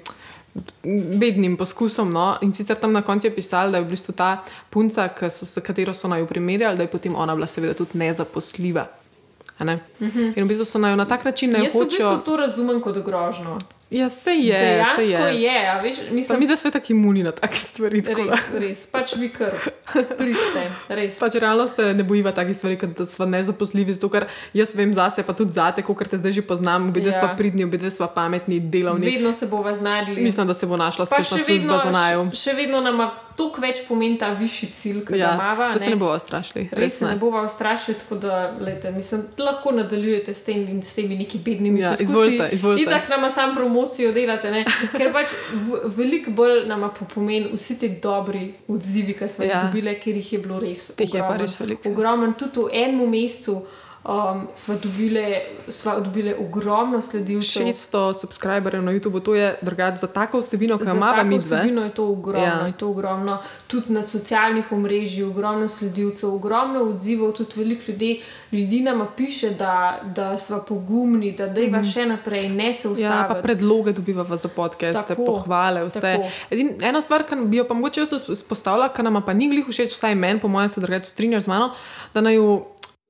bednim 1.19 1.57
poskusom. 1.57 2.11
No? 2.13 2.37
In 2.41 2.53
sicer 2.53 2.75
tam 2.75 2.93
na 2.93 3.01
koncu 3.01 3.27
je 3.27 3.35
pisalo, 3.35 3.71
da 3.71 3.77
je 3.77 3.83
v 3.83 3.89
bistvu 3.89 4.13
ta 4.13 4.43
punca, 4.69 5.09
s 5.29 5.59
katero 5.63 5.93
so 5.93 6.07
naj 6.07 6.19
jo 6.19 6.29
primerjali, 6.29 6.77
da 6.77 6.83
je 6.83 6.91
potem 6.91 7.15
ona 7.15 7.35
bila 7.35 7.47
seveda 7.47 7.73
tudi 7.73 7.97
nezaposljiva. 7.97 8.87
-huh. 9.59 10.33
In 10.35 10.43
v 10.43 10.47
bistvu 10.47 10.65
so 10.65 10.77
naj 10.77 10.95
na 10.95 11.05
tak 11.05 11.25
način 11.25 11.49
ne 11.49 11.57
Mhm. 11.57 11.63
Jaz 11.63 11.73
v 11.73 11.77
hočejo. 11.77 12.09
bistvu 12.09 12.25
to 12.25 12.37
razumem 12.37 12.81
kot 12.81 12.97
grožno. 12.97 13.57
Ja, 13.89 14.09
se 14.09 14.31
je. 14.33 14.59
Dejansko 14.59 15.01
se 15.01 15.07
je, 15.07 15.41
je. 15.41 15.69
a 15.69 15.79
veš, 15.79 15.97
Pa 15.99 16.13
mislim, 16.13 16.39
mi, 16.39 16.47
da 16.47 16.55
smo 16.55 16.71
tako 16.71 16.85
imuni 16.89 17.23
na 17.23 17.31
take 17.31 17.55
stvari. 17.57 18.01
tako. 18.01 18.23
Res, 18.23 18.39
res, 18.59 18.85
pač 18.85 19.15
vi 19.15 19.29
kar 19.29 19.53
pridete, 20.11 20.63
res. 20.89 21.15
Pač 21.17 21.35
realno 21.35 21.67
se 21.67 21.93
ne 21.93 22.03
bojiva 22.03 22.31
takih 22.31 22.51
stvari, 22.51 22.75
kot 22.75 22.89
da 22.91 23.05
smo 23.05 23.25
nezaposljivi, 23.27 23.93
zato 23.93 24.09
ker 24.09 24.25
jaz 24.53 24.75
vem 24.75 24.91
zase, 24.91 25.23
pa 25.23 25.33
tudi 25.33 25.51
zate, 25.51 25.81
kot 25.81 26.03
te 26.05 26.17
zdaj 26.17 26.31
že 26.31 26.41
poznam, 26.43 26.89
obedve 26.89 27.09
Ja. 27.09 27.15
ja. 27.15 27.19
smo 27.21 27.37
pridni, 27.37 27.63
obedve 27.63 27.89
smo 27.89 28.07
pametni, 28.09 28.59
delovni. 28.61 29.05
Vedno 29.07 29.33
se 29.33 29.47
bova 29.47 29.71
znali. 29.73 30.19
Mislim, 30.21 30.47
da 30.47 30.53
se 30.53 30.65
bo 30.65 30.77
našla 30.77 31.05
pa 31.05 31.15
splošna 31.15 31.37
še 31.37 31.43
služba 31.45 31.73
vedno, 31.73 31.79
za 31.81 31.91
najo. 31.91 32.27
še, 32.27 32.37
še 32.41 32.53
vedno 32.55 32.81
nam 32.81 33.07
toliko 33.37 33.61
več 33.61 33.77
pomeni 33.87 34.17
ta 34.17 34.31
višji 34.31 34.67
cilj, 34.69 34.99
ki 35.01 35.13
ga 35.13 35.17
Ja, 35.17 35.33
imava. 35.33 35.67
da 35.73 35.79
se 35.79 35.89
ne 35.89 35.95
bomo 35.95 36.19
strašili. 36.19 36.69
Res 36.73 36.97
se 36.97 37.05
ne 37.05 37.15
bova 37.15 37.43
ustrašili, 37.43 37.97
tako 37.97 38.15
da 38.17 38.37
lejte, 38.59 38.91
mislim, 38.91 39.23
lahko 39.37 39.71
nadaljujete 39.71 40.33
s, 40.33 40.43
tem, 40.43 40.63
in 40.67 40.81
s 40.83 40.95
temi 40.95 41.15
neki 41.15 41.37
bednimi 41.39 41.79
Ja, 41.79 41.91
poskusi. 41.91 42.03
izvolite, 42.05 42.49
izvolite. 42.51 42.83
Itak 42.83 43.09
nama 43.09 43.29
sam 43.29 43.55
promocijo 43.55 44.11
delate, 44.11 44.51
ne? 44.51 44.65
ker 44.91 45.13
pač 45.13 45.35
veliko 45.87 46.31
bolj 46.31 46.65
nama 46.65 46.89
pomeni 47.07 47.49
vsi 47.53 47.79
ti 47.79 47.89
dobri 48.03 48.43
odzivi, 48.67 49.13
ki 49.13 49.27
smo 49.27 49.45
jih 49.45 49.51
Ja. 49.51 49.63
dobili, 49.63 49.99
ker 49.99 50.15
jih 50.15 50.33
je 50.33 50.39
bilo 50.39 50.59
res. 50.59 50.87
Teh 50.95 51.13
je 51.13 51.19
pa 51.21 51.37
res 51.37 51.59
veliko. 51.59 51.89
Ogromen, 51.89 52.33
tudi 52.33 52.59
v 52.59 52.69
enem 52.75 53.09
mesecu. 53.09 53.61
Um, 54.07 54.13
sva, 54.53 54.75
dobile, 54.75 55.39
sva 55.67 55.99
dobile 55.99 56.35
ogromno 56.37 57.01
sledilcev. 57.01 57.65
600 57.65 58.13
subscriberjev 58.15 58.83
na 58.83 58.91
YouTubu, 58.93 59.19
to 59.19 59.35
je 59.35 59.59
drugače 59.61 59.97
za 59.97 60.07
tako 60.07 60.39
vsebino, 60.39 60.77
ki 60.77 60.81
jo 60.81 60.85
Za 60.85 60.93
imamo 60.93 61.23
mi 61.25 61.39
dve. 61.39 61.45
vsebino 61.47 61.83
je 61.83 61.89
to 61.89 62.05
ogromno, 62.05 62.47
Ja. 62.47 62.67
je 62.67 62.73
to 62.73 62.89
ogromno. 62.89 63.37
Tudi 63.67 63.93
na 63.93 64.01
socialnih 64.03 64.71
omrežjih, 64.71 65.25
ogromno 65.27 65.67
sledilcev, 65.67 66.29
ogromno 66.31 66.79
odzivov, 66.81 67.31
tudi 67.33 67.51
veliko 67.55 67.81
ljudi, 67.87 68.21
ljudi 68.51 68.79
nam 68.81 69.07
piše, 69.17 69.49
da, 69.49 69.73
da 70.05 70.37
smo 70.37 70.63
pogumni, 70.67 71.31
da 71.31 71.47
dajva 71.47 71.77
mm 71.77 71.83
-hmm. 71.83 71.93
še 71.93 72.05
naprej, 72.05 72.49
ne 72.49 72.73
se 72.73 72.87
Ja, 72.87 72.91
ustaviti. 72.91 73.27
pa 73.29 73.41
predloge 73.41 73.91
dobivamo 73.91 74.37
za 74.37 74.47
podcaste, 74.47 75.03
Tako, 75.07 75.25
pohvale, 75.25 75.83
vse. 75.85 76.17
Edin, 76.49 76.77
ena 76.81 77.01
stvar, 77.01 77.23
ki 77.23 77.35
bi 77.37 77.57
jo 77.57 77.65
pa 77.65 77.73
mogoče 77.73 77.99
jaz 78.01 78.13
izpostavila, 78.29 78.89
ki 78.89 79.03
nam 79.03 79.23
pa 79.25 79.33
ni 79.33 79.49
glih 79.49 79.65
všeč, 79.67 79.89
vsaj 79.89 80.15
meni, 80.15 80.39
po 80.39 80.47
mojem, 80.47 80.69
se 80.69 80.79
drugače 80.79 81.05
strinjaš 81.05 81.43
z 81.43 81.47
mano, 81.47 81.71
da 82.13 82.21
naj 82.21 82.35
jo 82.35 82.65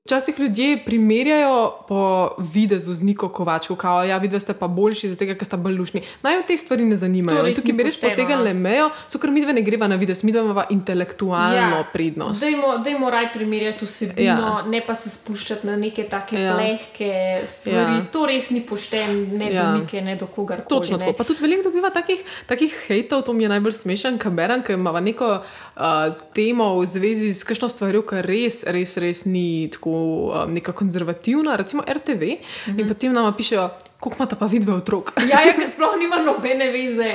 Včasih 0.08 0.40
ljudje 0.40 0.84
primerjajo 0.84 1.72
po 1.88 2.30
videzu 2.38 2.94
z 2.94 3.02
Niko 3.02 3.28
Kovačko, 3.28 3.76
kao, 3.76 4.04
ja, 4.04 4.16
vidve 4.18 4.40
ste 4.40 4.54
pa 4.54 4.64
boljši, 4.66 5.08
zato 5.08 5.24
ker 5.26 5.44
ste 5.44 5.56
bolj 5.56 5.74
lušni. 5.74 6.00
Naj 6.22 6.46
te 6.46 6.56
stvari 6.56 6.84
ne 6.84 6.96
zanimajo. 6.96 7.42
res 7.42 7.58
In 7.58 7.60
Tukaj 7.60 7.72
ni 7.72 7.76
bi 7.76 7.84
res 7.84 7.92
pošteno, 7.92 8.14
potegnili 8.14 8.54
no. 8.54 8.60
mejo, 8.60 8.86
so 9.04 9.18
ker 9.18 9.30
mi 9.30 9.42
dve 9.42 9.52
ne 9.52 9.62
greva 9.62 9.84
na 9.86 9.96
videz, 9.96 10.24
mi 10.24 10.32
imamo 10.32 10.64
intelektualno 10.70 11.76
ja. 11.76 11.84
prednost. 11.92 12.40
Dajmo, 12.40 12.78
dajmo 12.78 13.10
raj 13.10 13.32
primerjati 13.32 13.84
vsebino, 13.84 14.24
Ja. 14.24 14.62
ne 14.62 14.80
pa 14.80 14.94
se 14.94 15.10
spuščati 15.10 15.66
na 15.66 15.76
neke 15.76 16.04
take 16.04 16.40
Ja. 16.40 16.54
plehke 16.56 17.12
stvari. 17.44 17.76
Ja. 17.94 18.06
To 18.12 18.26
res 18.26 18.48
ni 18.50 18.62
pošteno, 18.62 19.12
ne 19.34 19.52
Ja. 19.52 19.62
do 19.66 19.78
nike, 19.78 20.00
ne 20.00 20.16
do 20.16 20.26
kogar. 20.26 20.60
Točno 20.60 20.98
tako. 20.98 21.12
Pa 21.12 21.24
tudi 21.24 21.42
veliko 21.42 21.62
dobiva 21.62 21.90
takih, 21.90 22.18
takih 22.46 22.72
hejtov, 22.88 23.22
to 23.22 23.32
mi 23.32 23.42
je 23.42 23.48
najbolj 23.50 23.72
smešen, 23.74 24.16
kaj 24.18 24.32
berem, 24.32 24.62
ker 24.62 24.78
ima 24.78 25.00
neko 25.00 25.42
uh, 25.78 26.14
temo 26.34 26.80
v 26.80 26.86
zvezi 26.86 27.32
s 27.32 27.46
kakšno 27.46 27.68
stvarjo, 27.70 28.02
ki 28.08 28.22
res, 28.26 28.62
res, 28.66 28.96
res 28.98 29.24
ni 29.26 29.68
tako 29.72 29.92
um, 29.94 30.54
neka 30.54 30.74
konzervativna, 30.76 31.56
recimo 31.56 31.86
RTV, 31.86 32.22
mm 32.22 32.38
-hmm. 32.66 32.80
in 32.80 32.88
potem 32.88 33.12
nam 33.12 33.30
pišejo, 33.36 33.70
koliko 34.00 34.16
imata 34.22 34.36
pa 34.36 34.46
vidve 34.46 34.72
otrok. 34.72 35.12
Ja, 35.30 35.40
ja, 35.40 35.66
sploh 35.66 35.98
nima 35.98 36.16
nobene 36.16 36.70
veze. 36.70 37.12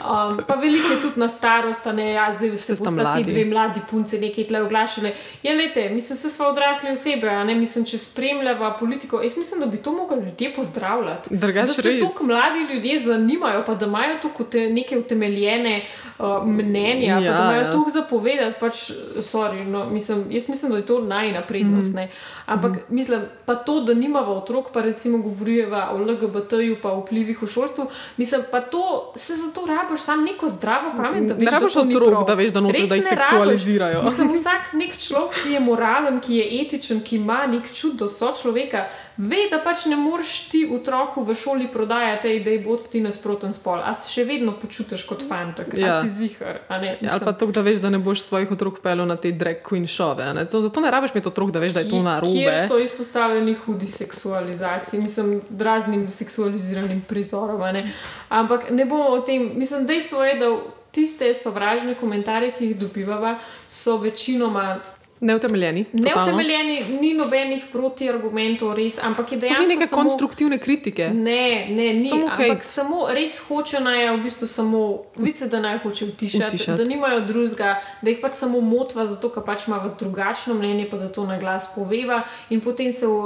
Um, 0.00 0.40
pa 0.46 0.54
veliko 0.54 0.88
je 0.88 1.00
tudi 1.00 1.20
na 1.20 1.28
starost, 1.28 1.86
a 1.86 1.92
ne 1.92 2.10
ja, 2.12 2.32
zdaj 2.32 2.50
se 2.50 2.62
Ste 2.62 2.76
sta 2.76 2.84
bosta 2.84 3.14
ti 3.14 3.24
dve 3.24 3.44
mladi 3.44 3.80
punci 3.90 4.18
nekaj 4.18 4.44
tle 4.44 4.62
oglašali. 4.62 5.12
Ja, 5.42 5.54
lete, 5.54 5.88
mislim, 5.88 6.18
se 6.18 6.30
smo 6.30 6.46
odrasli 6.46 6.90
osebe, 6.90 7.28
a 7.28 7.44
ne 7.44 7.54
mislim, 7.54 7.84
če 7.84 7.98
spremljava 7.98 8.76
politiko. 8.80 9.22
Jaz 9.22 9.36
mislim, 9.36 9.60
da 9.60 9.66
bi 9.66 9.76
to 9.76 9.92
mogli 9.92 10.16
ljudje 10.16 10.54
pozdravljati. 10.54 11.36
Drugače 11.36 11.66
da 11.66 11.72
se 11.72 12.00
tako 12.00 12.24
mladi 12.24 12.74
ljudje 12.74 13.00
zanimajo, 13.00 13.62
pa 13.66 13.74
da 13.74 13.86
imajo 13.86 14.18
tukaj 14.22 14.46
te 14.50 14.70
neke 14.70 14.98
utemeljene 14.98 15.82
uh, 16.18 16.46
mnenja, 16.46 17.18
ja, 17.18 17.32
pa 17.32 17.38
da 17.38 17.44
imajo 17.44 17.62
ja. 17.62 17.72
tukaj 17.72 17.92
zapovedati. 17.92 18.60
Pač, 18.60 18.90
sorry, 19.16 19.64
no, 19.64 19.90
mislim, 19.90 20.26
jaz 20.30 20.48
mislim, 20.48 20.72
da 20.72 20.78
je 20.78 20.86
to 20.86 21.00
najna 21.00 21.42
prednost. 21.42 21.94
Mm. 21.94 21.98
Ampak 22.46 22.72
mm. 22.72 22.94
mislim, 22.94 23.20
pa 23.44 23.54
to, 23.54 23.80
da 23.80 23.94
nimava 23.94 24.32
otrok, 24.32 24.72
pa 24.72 24.82
recimo 24.82 25.18
govorimo 25.18 25.80
o 25.92 25.98
LGBT-ju, 25.98 26.76
pa 26.82 26.92
vplivih 26.92 27.42
v 27.42 27.46
šolstvu, 27.46 27.86
mislim, 28.16 28.42
pa 28.50 28.60
to 28.60 29.12
se 29.16 29.36
zato 29.36 29.66
rabiš 29.66 30.00
sam 30.00 30.24
neko 30.24 30.48
zdravo 30.48 30.92
pamet, 30.96 31.28
da 31.28 31.34
veš, 31.34 31.44
Ne 31.44 31.50
rabiš 31.50 31.76
otrok, 31.76 32.26
da 32.26 32.34
veš, 32.34 32.52
da 32.52 32.60
nočeš, 32.60 32.88
da 32.88 32.94
jih 32.94 33.04
ne 33.04 33.10
rabiš. 33.10 33.24
seksualizirajo. 33.28 34.02
Mislim, 34.02 34.32
vsak 34.34 34.72
nek 34.72 34.96
človek, 34.98 35.42
ki 35.42 35.52
je 35.52 35.60
moralen, 35.60 36.20
ki 36.20 36.36
je 36.36 36.60
etičen, 36.60 37.00
ki 37.00 37.16
ima 37.16 37.46
nek 37.46 37.72
čut 37.72 37.96
do 37.96 38.08
sočloveka, 38.08 38.86
ve, 39.16 39.36
da 39.50 39.60
pač 39.62 39.84
ne 39.86 39.96
moreš 39.96 40.48
ti 40.50 40.64
otroku 40.74 41.22
v 41.22 41.34
šoli 41.34 41.68
prodajati, 41.72 42.40
da 42.44 42.50
je 42.50 42.58
bod 42.64 42.82
ti 42.90 43.00
nasproten 43.00 43.52
spol. 43.52 43.78
A 43.84 43.94
se 43.94 44.10
še 44.10 44.24
vedno 44.26 44.56
počutiš 44.58 45.06
kot 45.06 45.22
fantek, 45.28 45.74
ja. 45.78 45.98
A 45.98 46.02
si 46.02 46.10
zihar. 46.10 46.60
a 46.68 46.78
ne? 46.78 46.96
Ja, 47.00 47.14
Ali 47.14 47.24
pa 47.24 47.32
to, 47.32 47.46
da 47.54 47.62
veš, 47.62 47.78
da 47.84 47.90
ne 47.94 47.98
boš 48.02 48.26
svojih 48.26 48.50
otrok 48.56 48.82
pelil 48.82 49.06
na 49.06 49.16
te 49.16 49.32
drag 49.32 49.62
queen 49.66 49.86
šove. 49.86 50.26
To, 50.50 50.60
zato 50.66 50.82
ne 50.82 50.90
rabiš 50.90 51.14
imeti 51.14 51.30
otrok, 51.30 51.54
da 51.54 51.62
veš, 51.62 51.76
da 51.76 51.84
je 51.84 51.90
to 51.90 52.02
narobe. 52.02 52.34
Kjer 52.34 52.68
so 52.68 52.78
izpostavljeni 52.82 53.54
hudi 53.64 53.88
seksualizaciji, 53.88 55.00
mislim, 55.00 55.40
raznim 55.58 56.08
seksualiziranim 56.10 57.04
prizorom. 57.08 57.62
Ne? 57.74 57.84
Ampak 58.28 58.70
ne 58.70 58.84
bomo 58.84 59.14
o 59.14 59.20
tem. 59.20 59.52
Mislim, 59.54 59.86
dejstvo 59.86 60.24
je, 60.24 60.34
da 60.42 60.50
tiste 60.94 61.34
sovražne 61.34 61.94
komentarje, 61.98 62.52
ki 62.54 62.66
jih 62.70 62.76
dobivava, 62.78 63.34
so 63.68 63.96
večinoma 63.98 64.78
Neutemeljeni. 65.20 65.84
totalno. 65.84 66.10
neutemeljeni, 66.26 66.80
ni 67.00 67.14
nobenih 67.14 67.64
protiargumentov, 67.72 68.74
res, 68.74 68.98
ampak 69.00 69.26
je 69.26 69.30
So 69.30 69.34
ni 69.36 69.40
dejansko. 69.42 69.68
neke 69.70 69.86
samo- 69.86 70.02
konstruktivne 70.02 70.58
kritike. 70.58 71.08
Ne, 71.08 71.44
ne, 71.68 71.92
ni. 71.94 72.08
Samo 72.08 72.26
ampak 72.28 72.64
samo 72.64 73.08
res 73.10 73.38
hoče 73.38 73.80
naj 73.80 74.10
v 74.10 74.18
bistvu 74.18 74.46
samo, 74.48 74.80
vice, 75.16 75.46
da 75.46 75.60
naj 75.60 75.78
hoče 75.78 76.04
utišati, 76.06 76.44
Utišati. 76.46 76.78
da 76.78 76.84
nimajo 76.84 77.20
drugega, 77.22 77.70
da 78.02 78.10
jih 78.10 78.18
pač 78.20 78.34
samo 78.34 78.60
motva, 78.60 79.06
zato 79.06 79.28
ker 79.28 79.42
pač 79.42 79.66
ima 79.66 79.78
drugačno 79.98 80.54
mnenje, 80.54 80.88
pa 80.90 80.96
da 80.96 81.08
to 81.08 81.24
na 81.24 81.38
glas 81.38 81.74
poveva 81.74 82.20
in 82.50 82.60
potem 82.60 82.92
se 82.92 83.06
um, 83.06 83.24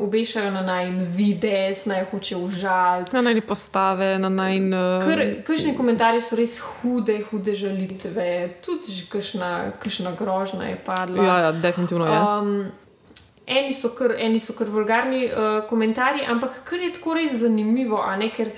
obešajo 0.00 0.50
na 0.50 0.62
naj 0.62 0.84
vides, 1.08 1.86
naj 1.86 2.04
hoče 2.04 2.36
užaliti. 2.38 3.10
Na 3.12 3.22
najni 3.22 3.40
postave, 3.42 4.18
na 4.18 4.28
najn. 4.30 4.74
Uh, 4.74 5.04
Kršni 5.44 5.76
komentarji 5.76 6.20
so 6.20 6.36
res 6.36 6.58
hude, 6.60 7.20
hude 7.22 7.54
žalitve, 7.54 8.30
tudi 8.60 8.92
kakšna 9.08 10.10
grožnja 10.12 10.64
je 10.64 10.76
padla. 10.78 11.23
Ja, 11.26 11.38
ja, 11.46 11.52
definitivno 11.52 12.06
je. 12.06 12.20
Um, 12.20 12.52
eni, 13.46 13.74
so 13.74 13.90
kar, 13.96 14.14
eni 14.18 14.40
so 14.40 14.54
kar 14.56 14.70
vulgarni 14.70 15.26
uh, 15.26 15.58
komentarji, 15.68 16.26
ampak 16.28 16.62
kar 16.68 16.80
je 16.80 16.92
tako 16.98 17.18
res 17.18 17.36
zanimivo, 17.42 18.02
ne 18.18 18.30
ker. 18.34 18.54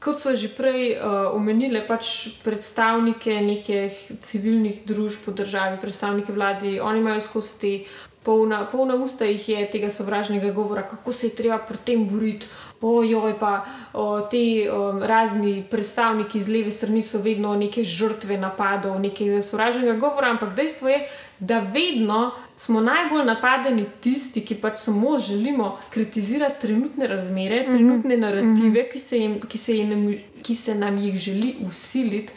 Kot 0.00 0.16
so 0.16 0.30
že 0.32 0.48
prej 0.56 0.94
uh, 0.96 1.34
omenili, 1.36 1.82
pač 1.84 2.38
predstavnike 2.40 3.34
nekih 3.44 3.98
civilnih 4.24 4.78
družb 4.88 5.26
po 5.26 5.34
državi, 5.36 5.76
predstavnike 5.82 6.32
vladi, 6.32 6.78
oni 6.80 7.02
imajo 7.02 7.20
skozi 7.20 7.58
te 7.60 7.72
polna, 8.24 8.62
polna 8.72 8.96
usta 8.96 9.28
jih 9.28 9.48
je 9.48 9.66
tega 9.70 9.90
sovražnega 9.90 10.54
govora, 10.56 10.86
kako 10.88 11.12
se 11.12 11.26
je 11.26 11.36
treba 11.36 11.58
pri 11.58 11.76
tem 11.84 12.08
boriti. 12.08 12.48
Ojoj, 12.82 13.34
pa 13.38 13.64
o, 13.92 14.20
ti 14.20 14.64
um, 14.64 15.02
razni 15.02 15.64
predstavniki 15.70 16.40
z 16.40 16.48
leve 16.48 16.70
strani 16.70 17.02
so 17.02 17.18
vedno 17.20 17.52
neke 17.56 17.84
žrtve 17.84 18.38
napadov, 18.40 18.96
nekega 19.00 19.42
sovražnega 19.42 19.98
govora, 20.00 20.30
ampak 20.30 20.54
dejstvo 20.56 20.88
je, 20.88 21.02
da 21.40 21.58
vedno 21.60 22.30
smo 22.56 22.80
najbolj 22.80 23.24
napadeni 23.24 23.84
tisti, 24.00 24.40
ki 24.40 24.54
pač 24.54 24.80
samo 24.80 25.18
želimo 25.18 25.76
kritizirati 25.90 26.60
trenutne 26.60 27.06
razmere, 27.06 27.66
trenutne 27.70 28.16
narative, 28.16 28.88
ki 28.88 28.98
se, 28.98 29.18
jim, 29.18 29.40
ki, 29.40 29.58
se 29.58 29.76
jim, 29.76 30.18
ki 30.42 30.54
se 30.54 30.74
nam 30.74 30.98
jih 30.98 31.18
želi 31.18 31.54
usiliti, 31.68 32.32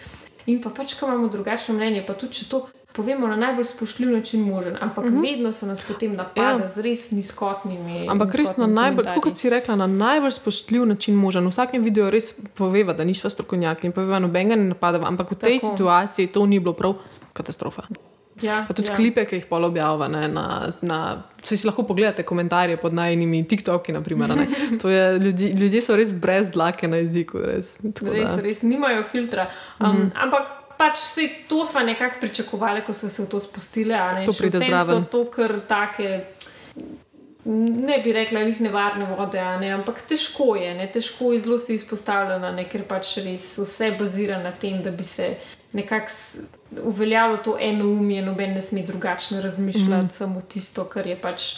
in 0.45 0.61
pa 0.61 0.69
pač, 0.69 0.99
ko 0.99 1.07
imamo 1.07 1.27
drugačno 1.27 1.75
mnenje, 1.75 2.03
pa 2.07 2.13
tudi 2.19 2.41
če 2.41 2.49
to 2.51 2.65
povemo 2.93 3.27
na 3.27 3.35
najbolj 3.35 3.65
spoštljiv 3.65 4.09
način 4.09 4.41
možen, 4.41 4.77
ampak 4.81 5.05
mm 5.05 5.09
-hmm. 5.09 5.31
vedno 5.31 5.51
se 5.51 5.65
nas 5.65 5.81
potem 5.81 6.15
napada 6.15 6.61
ja. 6.61 6.67
z 6.67 6.77
res 6.77 7.11
nizkotnimi. 7.11 8.07
Ampak 8.09 8.35
res 8.35 8.57
na 8.57 8.67
najbolj, 8.67 9.03
tako 9.05 9.21
kot 9.21 9.37
si 9.37 9.49
rekla, 9.49 9.75
na 9.75 9.87
najbolj 9.87 10.31
spoštljiv 10.31 10.85
način 10.85 11.15
možen. 11.15 11.45
V 11.45 11.49
vsakem 11.49 11.83
videu 11.83 12.09
res 12.09 12.33
poveva, 12.53 12.93
da 12.93 13.03
nišva 13.03 13.29
strokovnjaki 13.29 13.87
in 13.87 13.93
poveva, 13.93 14.19
nobenega 14.19 14.55
ne 14.55 14.63
napadava, 14.63 15.07
ampak 15.07 15.31
v 15.31 15.35
tej 15.35 15.59
Tako. 15.59 15.71
situaciji 15.71 16.27
to 16.27 16.45
ni 16.45 16.59
bilo 16.59 16.73
prav 16.73 16.93
katastrofa. 17.33 17.83
Ja, 18.41 18.65
Pa 18.67 18.73
tudi 18.73 18.89
ja. 18.89 18.95
klipe, 18.95 19.25
ki 19.29 19.35
jih 19.35 19.45
pol 19.45 19.67
objavlja 19.67 20.07
na, 20.27 20.45
na. 20.81 20.99
Če 21.43 21.57
si 21.59 21.67
lahko 21.67 21.83
pogledate 21.85 22.23
komentarje 22.25 22.79
pod 22.81 22.95
najnimi 22.95 23.43
TikToki, 23.47 23.93
naprimer, 23.93 24.33
ne. 24.35 24.47
To 24.81 24.89
je, 24.89 25.19
ljudi, 25.19 25.51
ljudje 25.59 25.81
so 25.81 25.95
res 25.99 26.11
brez 26.11 26.49
dlake 26.51 26.87
na 26.87 27.03
jeziku. 27.03 27.43
Res, 27.43 27.75
Tako 27.83 28.15
Res, 28.15 28.31
da- 28.31 28.41
res 28.41 28.63
nimajo 28.65 29.03
filtra. 29.11 29.47
Um, 29.79 29.87
mm. 29.87 30.11
Ampak 30.25 30.62
pač 30.83 30.97
se 30.97 31.29
to 31.47 31.65
smo 31.65 31.79
nekako 31.79 32.19
pričakovali, 32.19 32.83
ko 32.83 32.93
smo 32.93 33.09
se 33.09 33.23
v 33.23 33.29
to 33.29 33.39
spustili. 33.39 33.93
ne. 33.93 34.25
To 34.25 34.33
pride 34.33 34.59
zraven. 34.59 35.05
To 35.11 35.25
kar 35.31 35.59
take. 35.67 36.25
Ne 37.45 37.99
bi 38.03 38.13
rekla, 38.13 38.39
da 38.39 38.47
jih 38.47 38.61
nevarne 38.63 39.05
vode, 39.05 39.41
ne, 39.59 39.73
ampak 39.75 40.01
težko 40.07 40.55
je, 40.55 40.69
ne, 40.77 40.85
težko 40.87 41.33
je 41.33 41.39
zelo 41.43 41.57
si 41.59 41.75
izpostavljena, 41.75 42.53
ne, 42.55 42.63
ker 42.71 42.85
pač 42.87 43.17
res 43.25 43.49
vse 43.59 43.89
bazira 43.99 44.37
na 44.39 44.53
tem, 44.55 44.77
da 44.83 44.93
bi 44.95 45.03
se 45.03 45.33
nekako 45.75 46.85
uveljavilo 46.87 47.41
to 47.43 47.57
eno 47.59 47.89
umje, 47.91 48.21
noben 48.23 48.55
ne 48.55 48.61
sme 48.61 48.85
drugačno 48.87 49.41
razmišljati, 49.41 50.05
mm. 50.05 50.15
samo 50.15 50.41
tisto, 50.41 50.85
kar 50.87 51.07
je 51.07 51.17
pač 51.19 51.49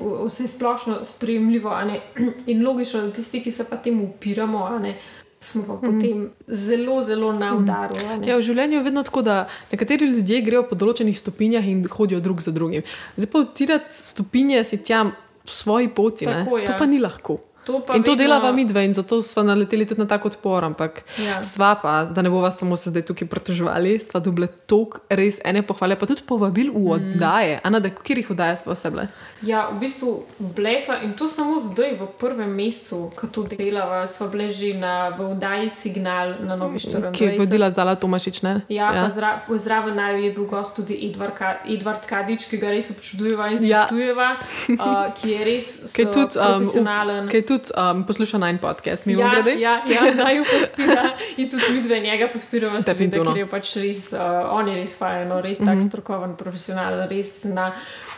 vse 0.00 0.48
splošno 0.48 1.04
sprejemljivo. 1.04 1.76
In 2.50 2.66
logično, 2.66 3.06
da 3.06 3.12
tisti, 3.12 3.42
ki 3.44 3.54
se 3.54 3.68
pa 3.70 3.76
temu 3.76 4.10
upiramo, 4.10 4.66
ne, 4.82 4.96
smo 5.40 5.62
pa 5.66 5.74
potem 5.74 6.30
zelo, 6.46 7.02
zelo 7.02 7.32
na 7.32 7.54
udaru. 7.56 7.94
a 8.10 8.16
ne. 8.16 8.26
Ja, 8.26 8.36
v 8.36 8.42
življenju 8.42 8.78
je 8.78 8.82
vedno 8.82 9.02
tako, 9.06 9.22
da 9.22 9.48
nekateri 9.72 10.06
ljudje 10.10 10.42
grejo 10.42 10.64
po 10.68 10.78
določenih 10.78 11.18
stopinjah 11.18 11.66
in 11.68 11.84
hodijo 11.90 12.20
drug 12.20 12.42
za 12.42 12.54
drugim. 12.54 12.82
Zdaj 13.16 13.30
pa 13.32 13.44
utirati 13.46 13.94
stopinje 13.94 14.64
si 14.64 14.82
tja 14.82 15.04
po 15.44 15.54
svoji 15.54 15.88
poti, 15.94 16.26
ne? 16.26 16.42
Tako, 16.42 16.58
ja. 16.58 16.66
to 16.66 16.78
pa 16.78 16.86
ni 16.86 16.98
lahko. 16.98 17.38
To 17.68 17.74
In 17.94 18.02
to 18.02 18.10
vedno- 18.10 18.16
delava 18.16 18.52
mi 18.52 18.64
dve, 18.64 18.84
in 18.84 18.92
zato 18.92 19.22
smo 19.22 19.42
naleteli 19.42 19.84
tudi 19.84 20.00
na 20.00 20.06
tak 20.06 20.24
odpor. 20.24 20.64
Ampak 20.64 21.04
Ja. 21.18 21.42
sva 21.44 21.74
pa, 21.74 22.04
da 22.06 22.22
ne 22.22 22.30
bova 22.30 22.50
samo 22.50 22.76
se 22.76 22.90
zdaj 22.90 23.02
tukaj 23.02 23.28
pritoževali, 23.28 23.98
sva 23.98 24.20
dobile 24.20 24.48
toliko 24.66 24.98
res 25.10 25.38
ene 25.44 25.62
pohvale, 25.62 25.94
pa 25.94 26.06
tudi 26.06 26.22
povabil 26.22 26.72
v 26.72 26.90
oddaje. 26.90 27.56
Mm. 27.56 27.60
Ana, 27.62 27.78
da 27.78 27.90
katerih 27.90 28.30
oddaj 28.30 28.56
smo 28.56 28.72
vse 28.72 28.90
bile? 28.90 29.06
Ja, 29.42 29.68
v 29.68 29.78
bistvu 29.78 30.08
blesva 30.38 30.96
in 30.98 31.12
to 31.12 31.28
samo 31.28 31.58
zdaj, 31.58 31.92
v 31.94 32.06
prvem 32.18 32.48
mesecu, 32.50 33.10
ko 33.12 33.26
to 33.26 33.42
delava, 33.44 34.06
smo 34.06 34.28
bili 34.28 34.48
že 34.50 34.74
na, 34.74 35.08
v 35.10 35.30
oddaji 35.30 35.70
Signal 35.70 36.34
na 36.40 36.56
Novi 36.56 36.78
24. 36.78 37.12
Ki 37.12 37.24
je 37.24 37.38
vodila 37.38 37.70
Zala 37.70 37.94
Tomašič, 37.94 38.42
ne? 38.42 38.62
Ja, 38.68 38.92
ja. 38.94 39.08
zra, 39.08 39.30
zraven 39.50 39.94
naju 39.94 40.18
je 40.18 40.32
bil 40.32 40.44
gost 40.46 40.74
tudi 40.74 40.96
Edvard, 41.02 41.34
Ka, 41.34 41.58
Edvard 41.66 42.00
Kadič, 42.02 42.46
ki 42.46 42.56
ga 42.56 42.70
res 42.70 42.90
občudujeva 42.90 43.50
in 43.50 43.58
Ja. 43.60 43.84
spoštujeva, 43.84 44.28
uh, 44.70 45.12
ki 45.14 45.30
je 45.30 45.44
res 45.44 45.92
Ki 45.92 46.02
je 46.02 46.06
tudi, 46.08 46.34
um, 46.34 46.44
profesionalen. 46.44 47.28
Ki 47.28 47.36
je 47.36 47.42
tudi 47.44 47.57
um, 47.76 48.04
poslušal 48.06 48.40
najn 48.40 48.58
podcast, 48.58 49.06
mimo 49.06 49.20
Ja, 49.22 49.30
grede. 49.30 49.60
ja, 49.60 49.82
ja, 49.86 50.14
naj 50.24 50.36
jo 50.36 50.44
podpira 50.44 51.10
in 51.36 51.50
tudi 51.50 51.72
mi 51.72 51.82
dve 51.82 52.00
njega 52.00 52.28
podpiramo, 52.32 52.82
seveda, 52.82 52.92
Definitivno. 52.92 53.32
ker 53.32 53.38
je 53.38 53.46
pač 53.50 53.76
res, 53.76 54.12
uh, 54.12 54.20
on 54.50 54.68
je 54.68 54.76
res 54.76 54.98
fajn, 54.98 55.28
no, 55.28 55.40
res 55.40 55.60
mm 55.60 55.66
-hmm. 55.66 55.80
tak 55.80 55.88
strokoven, 55.88 56.36
profesionalen, 56.36 57.08
res 57.08 57.42
zna 57.42 57.72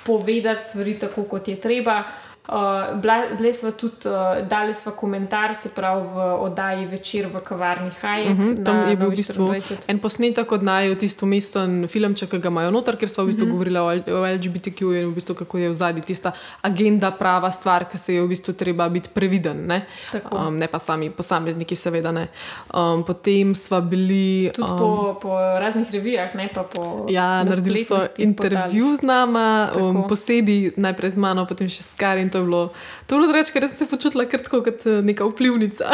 povedati 0.04 0.60
stvari 0.62 0.98
tako, 0.98 1.22
kot 1.24 1.48
je 1.48 1.56
treba. 1.60 2.04
Uh, 2.48 3.36
Bili 3.38 3.52
smo 3.52 3.70
tudi, 3.70 4.08
uh, 4.08 4.48
dali 4.48 4.74
smo 4.74 4.92
komentar, 4.92 5.54
se 5.54 5.68
pravi, 5.74 6.08
v 6.08 6.18
oddaji 6.40 6.86
večer 6.86 7.26
v 7.26 7.40
kavarni 7.40 7.90
Hajek. 8.00 8.28
Uh 8.28 8.38
-huh, 8.38 8.64
tam 8.64 8.90
je 8.90 8.96
bil 8.96 9.06
v 9.06 9.16
bistvu 9.16 9.54
en 9.88 9.98
posnetek 9.98 10.52
od 10.52 10.62
naj, 10.62 10.94
tisto 10.94 11.26
mesto, 11.26 11.60
filmček, 11.88 12.30
ki 12.30 12.38
ga 12.38 12.48
imajo 12.48 12.70
noter, 12.70 12.96
ker 12.96 13.08
smo 13.08 13.24
v 13.24 13.26
bistvu 13.26 13.44
uh 13.44 13.48
mhm. 13.48 13.60
-huh. 13.62 13.74
govorili 13.74 13.78
o 14.12 14.26
LGBTQ 14.34 14.80
in 14.80 15.10
v 15.10 15.14
bistvu 15.14 15.34
kako 15.34 15.58
je 15.58 15.68
v 15.70 15.74
zadnji 15.74 16.02
tista 16.02 16.32
agenda, 16.62 17.10
prava 17.10 17.50
stvar, 17.50 17.84
ki 17.84 17.98
se 17.98 18.14
je 18.14 18.22
v 18.22 18.28
bistvu 18.28 18.52
treba 18.52 18.88
biti 18.88 19.08
previden. 19.14 19.66
Ne, 19.66 19.86
um, 20.32 20.56
ne 20.56 20.66
pa 20.66 20.78
sami 20.78 21.10
posamezniki, 21.10 21.76
seveda 21.76 22.12
ne. 22.12 22.28
Um, 22.74 23.04
potem 23.04 23.54
smo 23.54 23.80
bili. 23.80 24.50
Tudi 24.54 24.72
um, 24.72 24.78
po, 24.78 25.18
po 25.22 25.38
raznih 25.38 25.90
revijah, 25.92 26.34
ne 26.34 26.48
pa 26.54 26.62
po. 26.62 27.06
Ja, 27.08 27.42
naredili 27.42 27.84
so 27.84 28.06
intervju 28.16 28.96
z 28.96 29.02
nama, 29.02 29.70
um, 29.80 30.08
posebej 30.08 30.72
najprej 30.76 31.10
z 31.10 31.16
mano, 31.16 31.46
potem 31.46 31.68
še 31.68 31.82
s 31.82 31.94
Karin 31.94 32.29
je 32.38 32.44
bilo, 32.44 32.72
to 33.06 33.14
je 33.14 33.20
bilo 33.20 33.32
reči, 33.32 33.52
ker 33.52 33.68
sem 33.68 33.78
se 33.78 33.86
počutila 33.86 34.24
tako 34.24 34.62
kot 34.62 34.86
eh, 34.86 35.02
neka 35.02 35.24
vplivnica. 35.24 35.90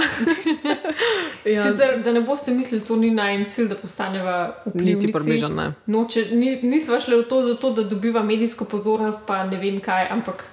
ja. 1.55 1.63
Sicer, 1.63 2.03
da 2.05 2.13
ne 2.13 2.21
boste 2.21 2.55
mislili, 2.55 2.85
to 2.85 2.97
ni 2.97 3.11
naj 3.11 3.35
en 3.35 3.45
cilj, 3.45 3.69
da 3.69 3.77
postaneva 3.77 4.63
vplivnica. 4.67 5.07
Niti 5.07 5.13
približno 5.13 5.49
ne. 5.49 5.73
No, 5.87 6.07
ni, 6.33 6.59
nismo 6.63 7.01
šli 7.01 7.23
v 7.23 7.29
to 7.29 7.43
zato, 7.43 7.71
da 7.71 7.83
dobiva 7.83 8.23
medijsko 8.23 8.65
pozornost, 8.65 9.27
pa 9.27 9.45
ne 9.45 9.59
vem 9.61 9.81
kaj, 9.81 10.09
ampak 10.11 10.45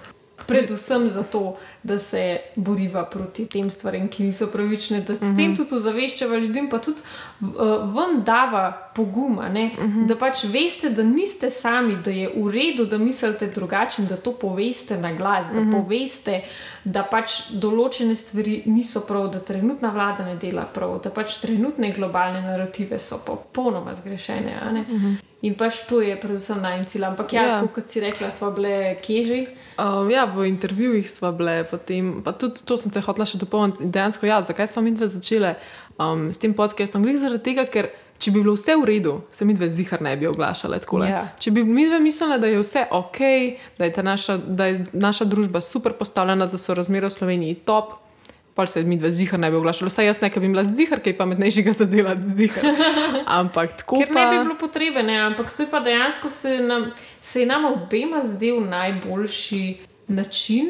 predvsem 0.47 1.07
zato, 1.07 1.55
da 1.83 1.99
se 1.99 2.39
boriva 2.55 3.05
proti 3.05 3.45
tem 3.45 3.69
stvarem, 3.69 4.07
ki 4.07 4.23
niso 4.23 4.47
pravične, 4.47 5.01
da 5.01 5.15
s 5.15 5.21
uh 5.21 5.27
-huh. 5.27 5.35
tem 5.35 5.51
mhm. 5.51 5.55
tudi 5.55 5.75
ozaveščava 5.75 6.37
ljudem, 6.37 6.69
pa 6.69 6.79
tudi 6.79 7.01
uh, 7.41 7.49
vam 7.95 8.23
dava 8.25 8.91
poguma, 8.95 9.41
uh 9.41 9.49
mhm. 9.49 9.71
-huh. 9.77 10.07
da 10.07 10.15
pač 10.15 10.43
veste, 10.43 10.89
da 10.89 11.03
niste 11.03 11.49
sami, 11.49 11.95
da 11.95 12.11
je 12.11 12.31
v 12.35 12.51
redu, 12.51 12.85
da 12.85 12.97
mislite 12.97 13.47
drugače, 13.47 14.01
da 14.01 14.17
to 14.17 14.31
poveste 14.31 14.97
na 14.97 15.13
glas, 15.13 15.45
da 15.45 15.59
uh 15.59 15.65
mhm. 15.65 15.73
-huh. 15.73 15.83
poveste, 15.83 16.41
da 16.83 17.03
pač 17.03 17.31
določene 17.51 18.15
stvari 18.15 18.63
niso 18.65 19.01
prav, 19.07 19.27
da 19.31 19.39
trenutna 19.39 19.89
vlada 19.89 20.25
ne 20.25 20.35
dela 20.35 20.65
prav, 20.73 21.01
da 21.03 21.09
pač 21.09 21.37
trenutne 21.41 21.91
globalne 21.91 22.41
narative 22.41 22.99
so 22.99 23.19
popolnoma 23.25 23.93
zgrešene. 23.93 24.59
Uh 24.61 24.71
-huh. 24.71 25.15
In 25.43 25.57
pač 25.59 25.81
to 25.89 25.99
je 25.99 26.15
predvsem 26.15 26.61
najcilj. 26.61 27.03
Ampak 27.03 27.33
ja, 27.33 27.43
ja. 27.43 27.67
kot 27.75 27.83
si 27.85 27.99
rekla, 27.99 28.29
smo 28.31 28.51
bile 28.55 28.95
kježi. 29.03 29.47
Um, 29.75 30.07
ja, 30.11 30.23
v 30.25 30.47
intervjujih 30.47 31.09
smo 31.11 31.31
bile, 31.35 31.63
potem, 31.73 32.13
pa 32.25 32.35
tudi 32.37 32.61
to 32.61 32.77
sem 32.77 32.93
te 32.93 33.01
hotela 33.01 33.25
še 33.25 33.41
dopolniti. 33.41 33.89
Dejansko, 33.89 34.29
ja, 34.29 34.39
zakaj 34.45 34.69
smo 34.69 34.85
mi 34.85 34.93
dve 34.93 35.09
začele 35.09 35.55
um, 35.97 36.29
s 36.29 36.41
tem 36.41 36.53
podcastom? 36.53 37.05
Gre 37.05 37.17
zaradi 37.17 37.43
tega, 37.49 37.65
ker 37.65 37.89
če 38.21 38.31
bi 38.31 38.43
bilo 38.43 38.53
vse 38.55 38.75
v 38.79 38.85
redu, 38.87 39.15
se 39.33 39.45
mi 39.45 39.55
dve 39.57 39.69
zihar 39.73 40.03
ne 40.03 40.13
bi 40.19 40.29
oglašale 40.29 40.79
tako. 40.83 41.01
Ja. 41.07 41.25
Če 41.39 41.51
bi 41.55 41.65
mi 41.67 41.87
dve 41.89 41.99
mislili, 42.03 42.39
da 42.39 42.51
je 42.51 42.61
vse 42.61 42.85
ok, 42.93 43.19
da 43.79 43.89
je, 43.89 44.05
naša, 44.05 44.37
da 44.37 44.69
je 44.69 44.85
naša 44.93 45.27
družba 45.29 45.61
super 45.61 45.97
postavljena, 45.99 46.47
da 46.47 46.59
so 46.61 46.75
razmere 46.77 47.09
v 47.09 47.17
Sloveniji 47.17 47.59
top. 47.67 47.99
Pa 48.53 48.67
se 48.69 48.83
mi 48.85 48.99
dve 49.01 49.09
zihar 49.09 49.39
ne 49.41 49.49
bi 49.49 49.57
oglašali, 49.57 49.89
vsaj 49.89 50.05
jaz 50.05 50.19
nekaj 50.21 50.43
bi 50.43 50.51
bila 50.51 50.61
zihar, 50.63 50.99
kaj 51.01 51.15
pametnejšega 51.17 51.71
za 51.73 51.87
delati 51.89 52.35
zihar. 52.37 52.67
Ampak 53.39 53.79
tako. 53.79 54.03
Ker 54.03 54.13
pa... 54.13 54.19
ne 54.19 54.25
bi 54.29 54.43
bilo 54.43 54.57
potrebe, 54.61 55.01
ne? 55.03 55.15
ampak 55.25 55.49
to 55.57 55.65
je 55.65 55.71
pa 55.71 55.81
dejansko 55.81 56.29
se 56.29 56.59
nam, 56.61 56.91
se 57.17 57.41
je 57.41 57.47
nam 57.49 57.65
obema 57.65 58.21
zdel 58.23 58.61
najboljši 58.61 59.63
način, 60.13 60.69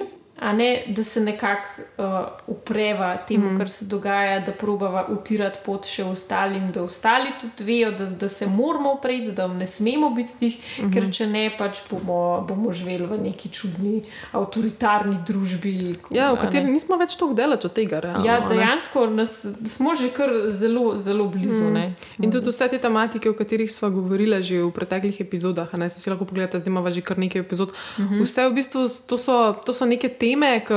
ne, 0.51 0.83
da 0.87 1.03
se 1.03 1.21
nekako 1.21 1.67
uh, 1.97 2.05
upreva 2.47 3.17
temu, 3.17 3.51
mm. 3.51 3.57
kar 3.57 3.69
se 3.69 3.85
dogaja, 3.85 4.39
da 4.39 4.51
probava 4.51 5.05
utirati 5.09 5.59
pot 5.65 5.87
še 5.87 6.03
ostalim, 6.03 6.71
da 6.75 6.83
ostali 6.83 7.31
tudi 7.41 7.63
vejo, 7.63 7.91
da, 7.95 8.05
da 8.05 8.29
se 8.29 8.47
moramo 8.47 8.93
upreti, 8.97 9.31
da 9.31 9.47
ne 9.47 9.67
smemo 9.67 10.09
biti 10.09 10.37
tih, 10.39 10.57
mm 10.57 10.83
-hmm. 10.83 10.93
ker 10.93 11.11
če 11.11 11.27
ne, 11.27 11.43
pač 11.57 11.79
bomo, 11.89 12.45
bomo 12.47 12.71
živeli 12.71 13.05
v 13.05 13.17
neki 13.23 13.49
čudni, 13.49 14.01
avtoritarni 14.31 15.17
družbi. 15.27 15.95
Ja, 16.09 16.33
v 16.33 16.41
kateri 16.41 16.71
nismo 16.71 16.97
več 16.97 17.15
tako 17.15 17.33
delati 17.33 17.67
od 17.67 17.73
tega. 17.73 17.99
Realno, 17.99 18.25
ja, 18.25 18.39
dejansko 18.49 19.07
nas, 19.07 19.45
smo 19.65 19.95
že 19.95 20.09
kar 20.09 20.29
zelo, 20.49 20.97
zelo 20.97 21.27
blizu. 21.27 21.63
Mm. 21.63 21.95
In 22.19 22.31
tudi 22.31 22.49
vse 22.49 22.67
te 22.67 22.77
tematike, 22.77 23.29
o 23.29 23.33
katerih 23.33 23.71
smo 23.71 23.89
govorili 23.89 24.43
že 24.43 24.63
v 24.63 24.71
preteklih 24.71 25.21
epizodah, 25.21 25.73
ne 25.73 25.89
si 25.89 26.09
lahko 26.09 26.25
pogledate, 26.25 26.59
zdaj 26.59 26.71
imamo 26.71 26.91
že 26.91 27.01
kar 27.01 27.17
nekaj 27.17 27.41
epizod. 27.41 27.73
Mm 27.97 28.07
-hmm. 28.07 28.23
Vse 28.23 28.49
v 28.49 28.53
bistvu 28.53 28.89
to 29.07 29.17
so, 29.17 29.53
to 29.65 29.73
so 29.73 29.85
neke 29.85 30.09
teme 30.09 30.32
teme, 30.33 30.63
ki 30.65 30.73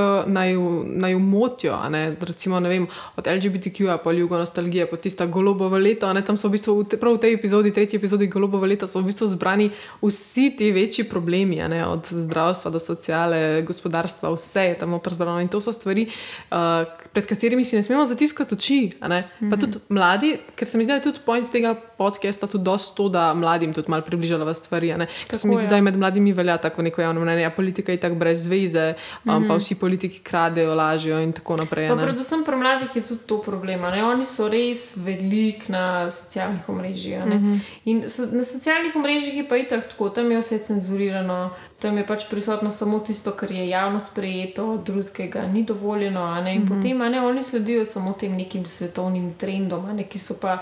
naj 1.00 1.14
umotijo, 1.14 1.76
recimo 2.20 2.60
vem, 2.60 2.86
od 3.16 3.26
LGBTQ-ja 3.26 3.98
pa 3.98 4.12
ljubo 4.12 4.36
nostalgije, 4.38 4.86
pa 4.90 4.96
tista 4.96 5.26
golobova 5.26 5.78
leta. 5.78 6.12
Ne, 6.12 6.22
tam 6.24 6.36
so 6.36 6.48
v 6.48 6.56
bistvu 6.56 6.84
prav 7.00 7.16
v 7.16 7.22
tej 7.24 7.34
epizodi, 7.34 7.72
tretji 7.72 7.96
epizodi 7.96 8.28
golobova 8.28 8.66
leta, 8.66 8.86
so 8.86 9.00
v 9.00 9.10
bistvu 9.10 9.28
zbrani 9.32 9.70
vsi 10.02 10.50
ti 10.58 10.70
večji 10.72 11.06
problemi, 11.08 11.56
ne, 11.68 11.82
od 11.86 12.06
zdravstva 12.06 12.70
do 12.70 12.80
sociale, 12.80 13.62
gospodarstva, 13.66 14.34
vse 14.36 14.66
je 14.70 14.78
tam 14.78 14.98
zbrano. 15.10 15.40
In 15.40 15.48
to 15.48 15.60
so 15.60 15.72
stvari, 15.72 16.08
uh, 16.50 16.84
pred 17.12 17.26
katerimi 17.26 17.64
si 17.64 17.76
ne 17.76 17.82
smemo 17.82 18.06
zatiskati 18.06 18.54
oči. 18.54 18.80
Mm 19.00 19.08
-hmm. 19.08 19.50
Pa 19.50 19.56
mhm. 19.56 19.60
tudi 19.60 19.78
mladi, 19.88 20.36
ker 20.56 20.68
se 20.68 20.78
mi 20.78 20.84
zdi, 20.84 20.92
da 20.92 20.96
je 20.96 21.02
tudi 21.02 21.20
point 21.24 21.50
tega 21.50 21.74
podcasta 21.74 22.46
tudi 22.46 22.64
to, 22.96 23.08
da 23.08 23.34
mladim 23.34 23.72
tudi 23.72 23.90
malo 23.90 24.02
približala 24.02 24.54
stvari. 24.54 24.94
Ker 25.28 25.38
se 25.38 25.48
mi 25.48 25.56
zdi, 25.56 25.66
da 25.66 25.76
je 25.76 25.82
med 25.82 25.96
mladimi 25.96 26.32
velja 26.32 26.56
tako 26.56 26.82
neko 26.82 27.00
javno 27.00 27.20
mnenje, 27.20 27.50
politika 27.56 27.92
je 27.92 27.98
tako 27.98 28.14
brez 28.14 28.42
zveze. 28.42 28.94
Um, 29.24 29.34
mm 29.34 29.44
-hmm. 29.44 29.45
Pa 29.48 29.56
vsi 29.56 29.74
politiki 29.74 30.18
kradejo, 30.18 30.74
lažijo 30.74 31.20
in 31.20 31.32
tako 31.32 31.56
naprej. 31.56 31.88
Predvsem 31.96 32.44
pri 32.44 32.56
mladih 32.56 32.96
je 32.96 33.02
tudi 33.02 33.20
to 33.26 33.40
problem. 33.42 33.80
Ne? 33.80 34.04
Oni 34.04 34.26
so 34.26 34.48
res 34.48 34.96
veliki 34.96 35.72
na 35.72 36.10
socialnih 36.10 36.68
omrežjih. 36.68 37.24
Mm 37.26 37.60
-hmm. 37.84 38.08
so, 38.08 38.26
na 38.32 38.44
socialnih 38.44 38.96
omrežjih 38.96 39.36
je 39.36 39.48
pa 39.48 39.56
itak 39.56 39.88
tako, 39.88 40.08
tam 40.08 40.30
je 40.32 40.38
vse 40.38 40.58
cenzurirano, 40.58 41.50
tam 41.78 41.98
je 41.98 42.06
pač 42.06 42.24
prisotno 42.30 42.70
samo 42.70 42.98
tisto, 42.98 43.32
kar 43.32 43.50
je 43.52 43.68
javno 43.68 43.98
sprejeto, 44.00 44.82
drugega 44.86 45.42
ni 45.46 45.64
dovoljeno. 45.64 46.38
In 46.38 46.60
mm 46.60 46.64
-hmm. 46.64 46.76
potem 46.76 46.98
ne, 46.98 47.20
oni 47.20 47.42
sledijo 47.42 47.84
samo 47.84 48.12
tem 48.12 48.36
nekim 48.36 48.66
svetovnim 48.66 49.34
trendom, 49.34 49.96
ne, 49.96 50.04
ki 50.04 50.18
so 50.18 50.34
pa. 50.40 50.58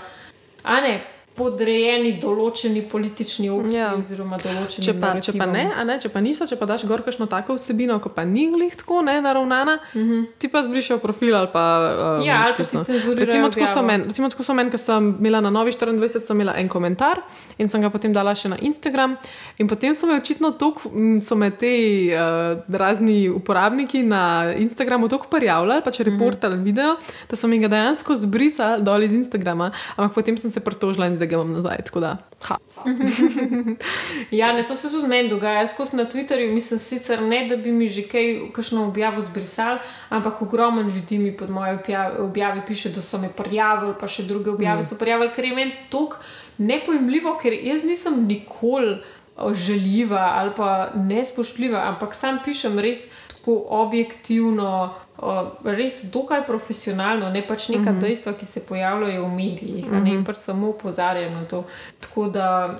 A 0.63 0.81
ne, 0.81 1.14
podrejeni 1.35 2.13
določeni 2.23 2.85
politični 2.87 3.49
opciji 3.51 3.81
ja. 3.81 3.89
oziroma 3.99 4.37
določeni 4.39 4.87
če 4.87 4.93
pa, 5.03 5.09
če 5.19 5.33
pa 5.35 5.49
ne, 5.51 5.65
ne, 5.89 5.97
če 5.99 6.11
pa 6.15 6.21
niso, 6.23 6.47
če 6.47 6.55
pa 6.61 6.69
daš 6.71 6.85
gor 6.87 7.03
kakšno 7.03 7.27
tako 7.31 7.57
vsebino, 7.59 7.97
ko 8.03 8.13
pa 8.15 8.23
ni 8.29 8.45
glih 8.53 8.77
tako 8.79 9.01
ne 9.03 9.17
naravnana, 9.25 9.81
mm 9.95 10.05
-hmm. 10.05 10.27
ti 10.39 10.49
pa 10.49 10.63
zbrišel 10.63 11.01
profil 11.03 11.35
ali 11.37 11.49
pa. 11.53 11.65
Um, 12.19 12.23
ja, 12.27 12.45
ali 12.47 12.55
pa 12.57 12.65
si 12.65 12.77
cenzuriral. 12.77 13.27
Recimo, 13.27 13.51
tako 13.51 13.67
so 13.75 13.83
meni, 13.83 14.05
recimo, 14.05 14.29
tako 14.31 14.45
so 14.47 14.55
meni, 14.55 14.71
ker 14.71 14.79
sem 14.79 15.17
imela 15.19 15.41
na 15.41 15.51
Novi 15.51 15.73
24, 15.73 16.23
sem 16.23 16.37
imela 16.37 16.55
en 16.57 16.69
komentar 16.69 17.23
in 17.59 17.69
sem 17.69 17.83
ga 17.83 17.91
potem 17.91 18.13
dala 18.13 18.35
še 18.35 18.49
na 18.49 18.57
Instagram. 18.61 19.17
In 19.59 19.69
potem 19.69 19.95
so 19.95 20.07
me 20.07 20.15
očitno 20.15 20.51
tako, 20.51 20.91
so 21.21 21.35
me 21.35 21.51
te 21.51 21.75
uh, 22.15 22.63
razni 22.69 23.29
uporabniki 23.29 24.03
na 24.03 24.55
Instagramu 24.57 25.09
tako 25.09 25.27
prijavljali, 25.31 25.83
pa 25.85 25.91
če 25.91 26.05
mhm. 26.05 26.13
reportali 26.13 26.57
mm 26.57 26.61
-hmm. 26.61 26.65
video, 26.65 26.97
da 27.31 27.37
so 27.37 27.49
mi 27.49 27.59
ga 27.59 27.69
dejansko 27.69 28.17
zbrisali 28.17 28.83
dol 28.83 29.03
iz 29.03 29.13
Instagrama, 29.13 29.73
ampak 29.97 30.15
potem 30.15 30.39
sem 30.39 30.51
se 30.51 30.61
pritožila 30.61 31.07
in 31.07 31.15
zdaj 31.15 31.24
ga 31.27 31.37
imam 31.37 31.53
nazaj. 31.53 31.77
ja, 34.31 34.53
ne, 34.53 34.67
to 34.67 34.77
se 34.77 34.91
tudi 34.91 35.09
meni 35.09 35.29
dogaja. 35.29 35.61
Jaz 35.61 35.73
skozi 35.73 35.97
na 35.97 36.05
Twitterju 36.05 36.53
mislim 36.55 36.79
sicer 36.79 37.23
ne, 37.23 37.47
da 37.49 37.57
bi 37.57 37.73
mi 37.73 37.89
že 37.89 38.03
kaj, 38.09 38.53
kakšno 38.53 38.87
objavo 38.89 39.21
zbrisali, 39.21 39.81
ampak 40.09 40.43
ogromno 40.43 40.83
ljudi 40.83 41.19
mi 41.19 41.37
pod 41.37 41.51
mojo 41.51 41.79
objavi 42.19 42.61
piše, 42.67 42.89
da 42.89 43.03
so 43.03 43.19
me 43.19 43.29
prijavili, 43.29 43.95
pa 44.01 44.09
še 44.09 44.23
druge 44.23 44.51
objave 44.51 44.81
mm. 44.81 44.89
so 44.89 44.99
prijavili, 44.99 45.33
ker 45.37 45.45
je 45.45 45.55
meni 45.55 45.77
tako 45.91 46.17
nepojmljivo, 46.59 47.39
ker 47.43 47.53
jaz 47.53 47.85
nisem 47.85 48.27
nikoli 48.27 48.99
željiva 49.55 50.33
ali 50.37 50.51
pa 50.57 50.91
nespoštljiva, 50.95 51.79
ampak 51.89 52.15
sam 52.15 52.39
pišem 52.45 52.79
res 52.79 53.09
tako 53.29 53.65
objektivno 53.69 54.95
res 55.65 56.05
dokaj 56.13 56.43
profesionalno, 56.47 57.31
ne 57.31 57.43
pač 57.47 57.69
neka 57.69 57.83
mm 57.83 57.97
-hmm. 57.97 58.01
dejstva, 58.01 58.33
ki 58.33 58.47
se 58.47 58.67
pojavljajo 58.67 59.25
v 59.25 59.35
medijih, 59.35 59.87
mm 59.87 59.93
-hmm. 59.93 60.03
ne 60.03 60.13
mhm. 60.15 60.25
pač 60.25 60.37
samo 60.37 60.69
upozarjam 60.69 61.33
na 61.33 61.45
to. 61.45 61.65
Tako 62.01 62.29
da. 62.29 62.79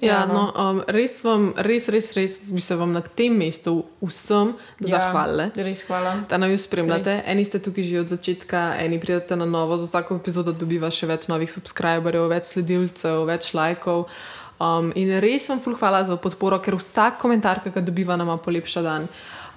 Ja, 0.00 0.08
ja, 0.08 0.26
no, 0.26 0.52
um, 0.70 0.82
res, 0.86 1.24
vam, 1.24 1.54
res, 1.56 1.88
res, 1.88 2.12
res 2.12 2.38
bi 2.42 2.60
se 2.60 2.76
vam 2.76 2.92
na 2.92 3.00
tem 3.00 3.32
mestu 3.32 3.84
vsem 4.02 4.52
ja, 4.80 4.88
zahvalila. 4.88 5.50
Res 5.56 5.86
hvala. 5.86 6.20
Da 6.28 6.36
nam 6.36 6.50
jo 6.50 6.58
spremljate. 6.58 7.16
Res. 7.16 7.24
Eni 7.26 7.44
ste 7.44 7.58
tukaj 7.58 7.84
že 7.84 8.00
od 8.00 8.08
začetka, 8.08 8.74
eni 8.78 9.00
pridete 9.00 9.36
na 9.36 9.44
novo, 9.44 9.76
za 9.76 9.84
vsako 9.84 10.16
epizodo 10.16 10.52
dobiva 10.52 10.90
še 10.90 11.06
več 11.06 11.28
novih 11.28 11.52
subscriberjev, 11.52 12.28
več 12.28 12.44
sledilcev, 12.44 13.24
več 13.26 13.54
lajkov. 13.54 14.06
Um, 14.60 14.92
in 14.94 15.10
res 15.20 15.48
vam 15.50 15.60
hvala 15.60 16.04
za 16.06 16.16
podporo, 16.16 16.60
ker 16.62 16.78
vsak 16.78 17.18
komentar, 17.18 17.62
ki 17.64 17.74
ga 17.74 17.82
dobiva, 17.82 18.16
nam 18.16 18.30
polepša 18.38 18.82
dan. 18.82 19.08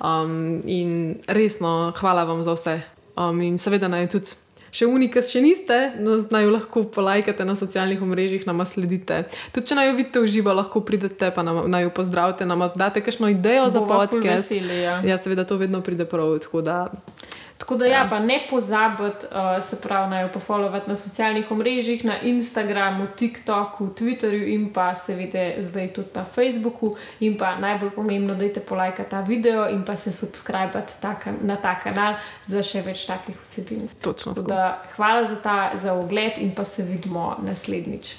Um, 0.02 0.62
in 0.66 1.22
resno, 1.28 1.94
hvala 1.98 2.26
vam 2.26 2.44
za 2.44 2.58
vse. 2.58 2.82
Um, 3.18 3.42
in 3.42 3.58
seveda 3.58 3.90
naj 3.90 4.10
tudi 4.14 4.34
še 4.74 4.88
unika, 4.90 5.24
še 5.26 5.42
niste, 5.42 5.78
naj 5.98 6.44
jo 6.46 6.52
lahko 6.54 6.84
polajkate 6.94 7.46
na 7.48 7.56
socialnih 7.58 8.02
omrežjih, 8.04 8.46
nam 8.50 8.62
sledite. 8.68 9.24
Tudi 9.56 9.72
če 9.72 9.78
naj 9.80 9.90
jo 9.90 9.96
vidite 9.98 10.22
v 10.22 10.32
živo, 10.34 10.54
lahko 10.54 10.84
pridete, 10.86 11.32
pa 11.34 11.46
nam, 11.46 11.64
naj 11.72 11.88
jo 11.88 11.94
pozdravite, 11.98 12.46
nam 12.50 12.68
date 12.76 13.02
kakšno 13.06 13.32
idejo 13.34 13.70
Bova 13.72 14.06
za 14.06 14.14
podcast. 14.14 14.52
Veseli, 14.52 14.82
ja. 14.84 15.00
ja, 15.06 15.18
seveda 15.22 15.48
to 15.48 15.58
vedno 15.62 15.82
pride 15.86 16.06
prav. 16.10 16.36
Tako 16.44 16.62
da, 16.66 16.80
ja, 17.90 18.08
pa 18.10 18.20
ne 18.20 18.40
pozabiti, 18.50 19.26
uh, 19.32 19.64
se 19.64 19.82
pravi, 19.82 20.10
naj 20.10 20.22
jo 20.22 20.30
pofollowati 20.34 20.90
na 20.90 20.96
socialnih 20.96 21.52
omrežjih, 21.52 22.06
na 22.06 22.20
Instagramu, 22.22 23.08
TikToku, 23.16 23.88
Twitterju 23.88 24.48
in 24.54 24.70
pa 24.74 24.96
seveda 24.96 25.62
zdaj 25.62 25.94
tudi 25.94 26.10
na 26.16 26.24
Facebooku. 26.24 26.96
In 27.20 27.38
pa 27.38 27.56
najbolj 27.56 27.92
pomembno, 27.96 28.34
da 28.34 28.40
dajte 28.40 28.60
polajkati 28.60 29.10
ta 29.10 29.22
video 29.22 29.68
in 29.70 29.84
pa 29.86 29.96
se 29.96 30.12
subskrbite 30.12 30.94
na 31.42 31.56
ta 31.56 31.76
kanal 31.80 32.16
za 32.46 32.64
še 32.64 32.82
več 32.82 33.06
takih 33.06 33.36
vsebin. 33.42 33.90
Točno. 34.02 34.34
Tako 34.34 34.48
da, 34.48 34.84
hvala 34.96 35.26
za 35.26 35.36
ta 35.42 35.72
za 35.76 35.94
ogled 35.94 36.38
in 36.38 36.56
pa 36.56 36.64
se 36.64 36.84
vidimo 36.84 37.36
naslednjič. 37.44 38.16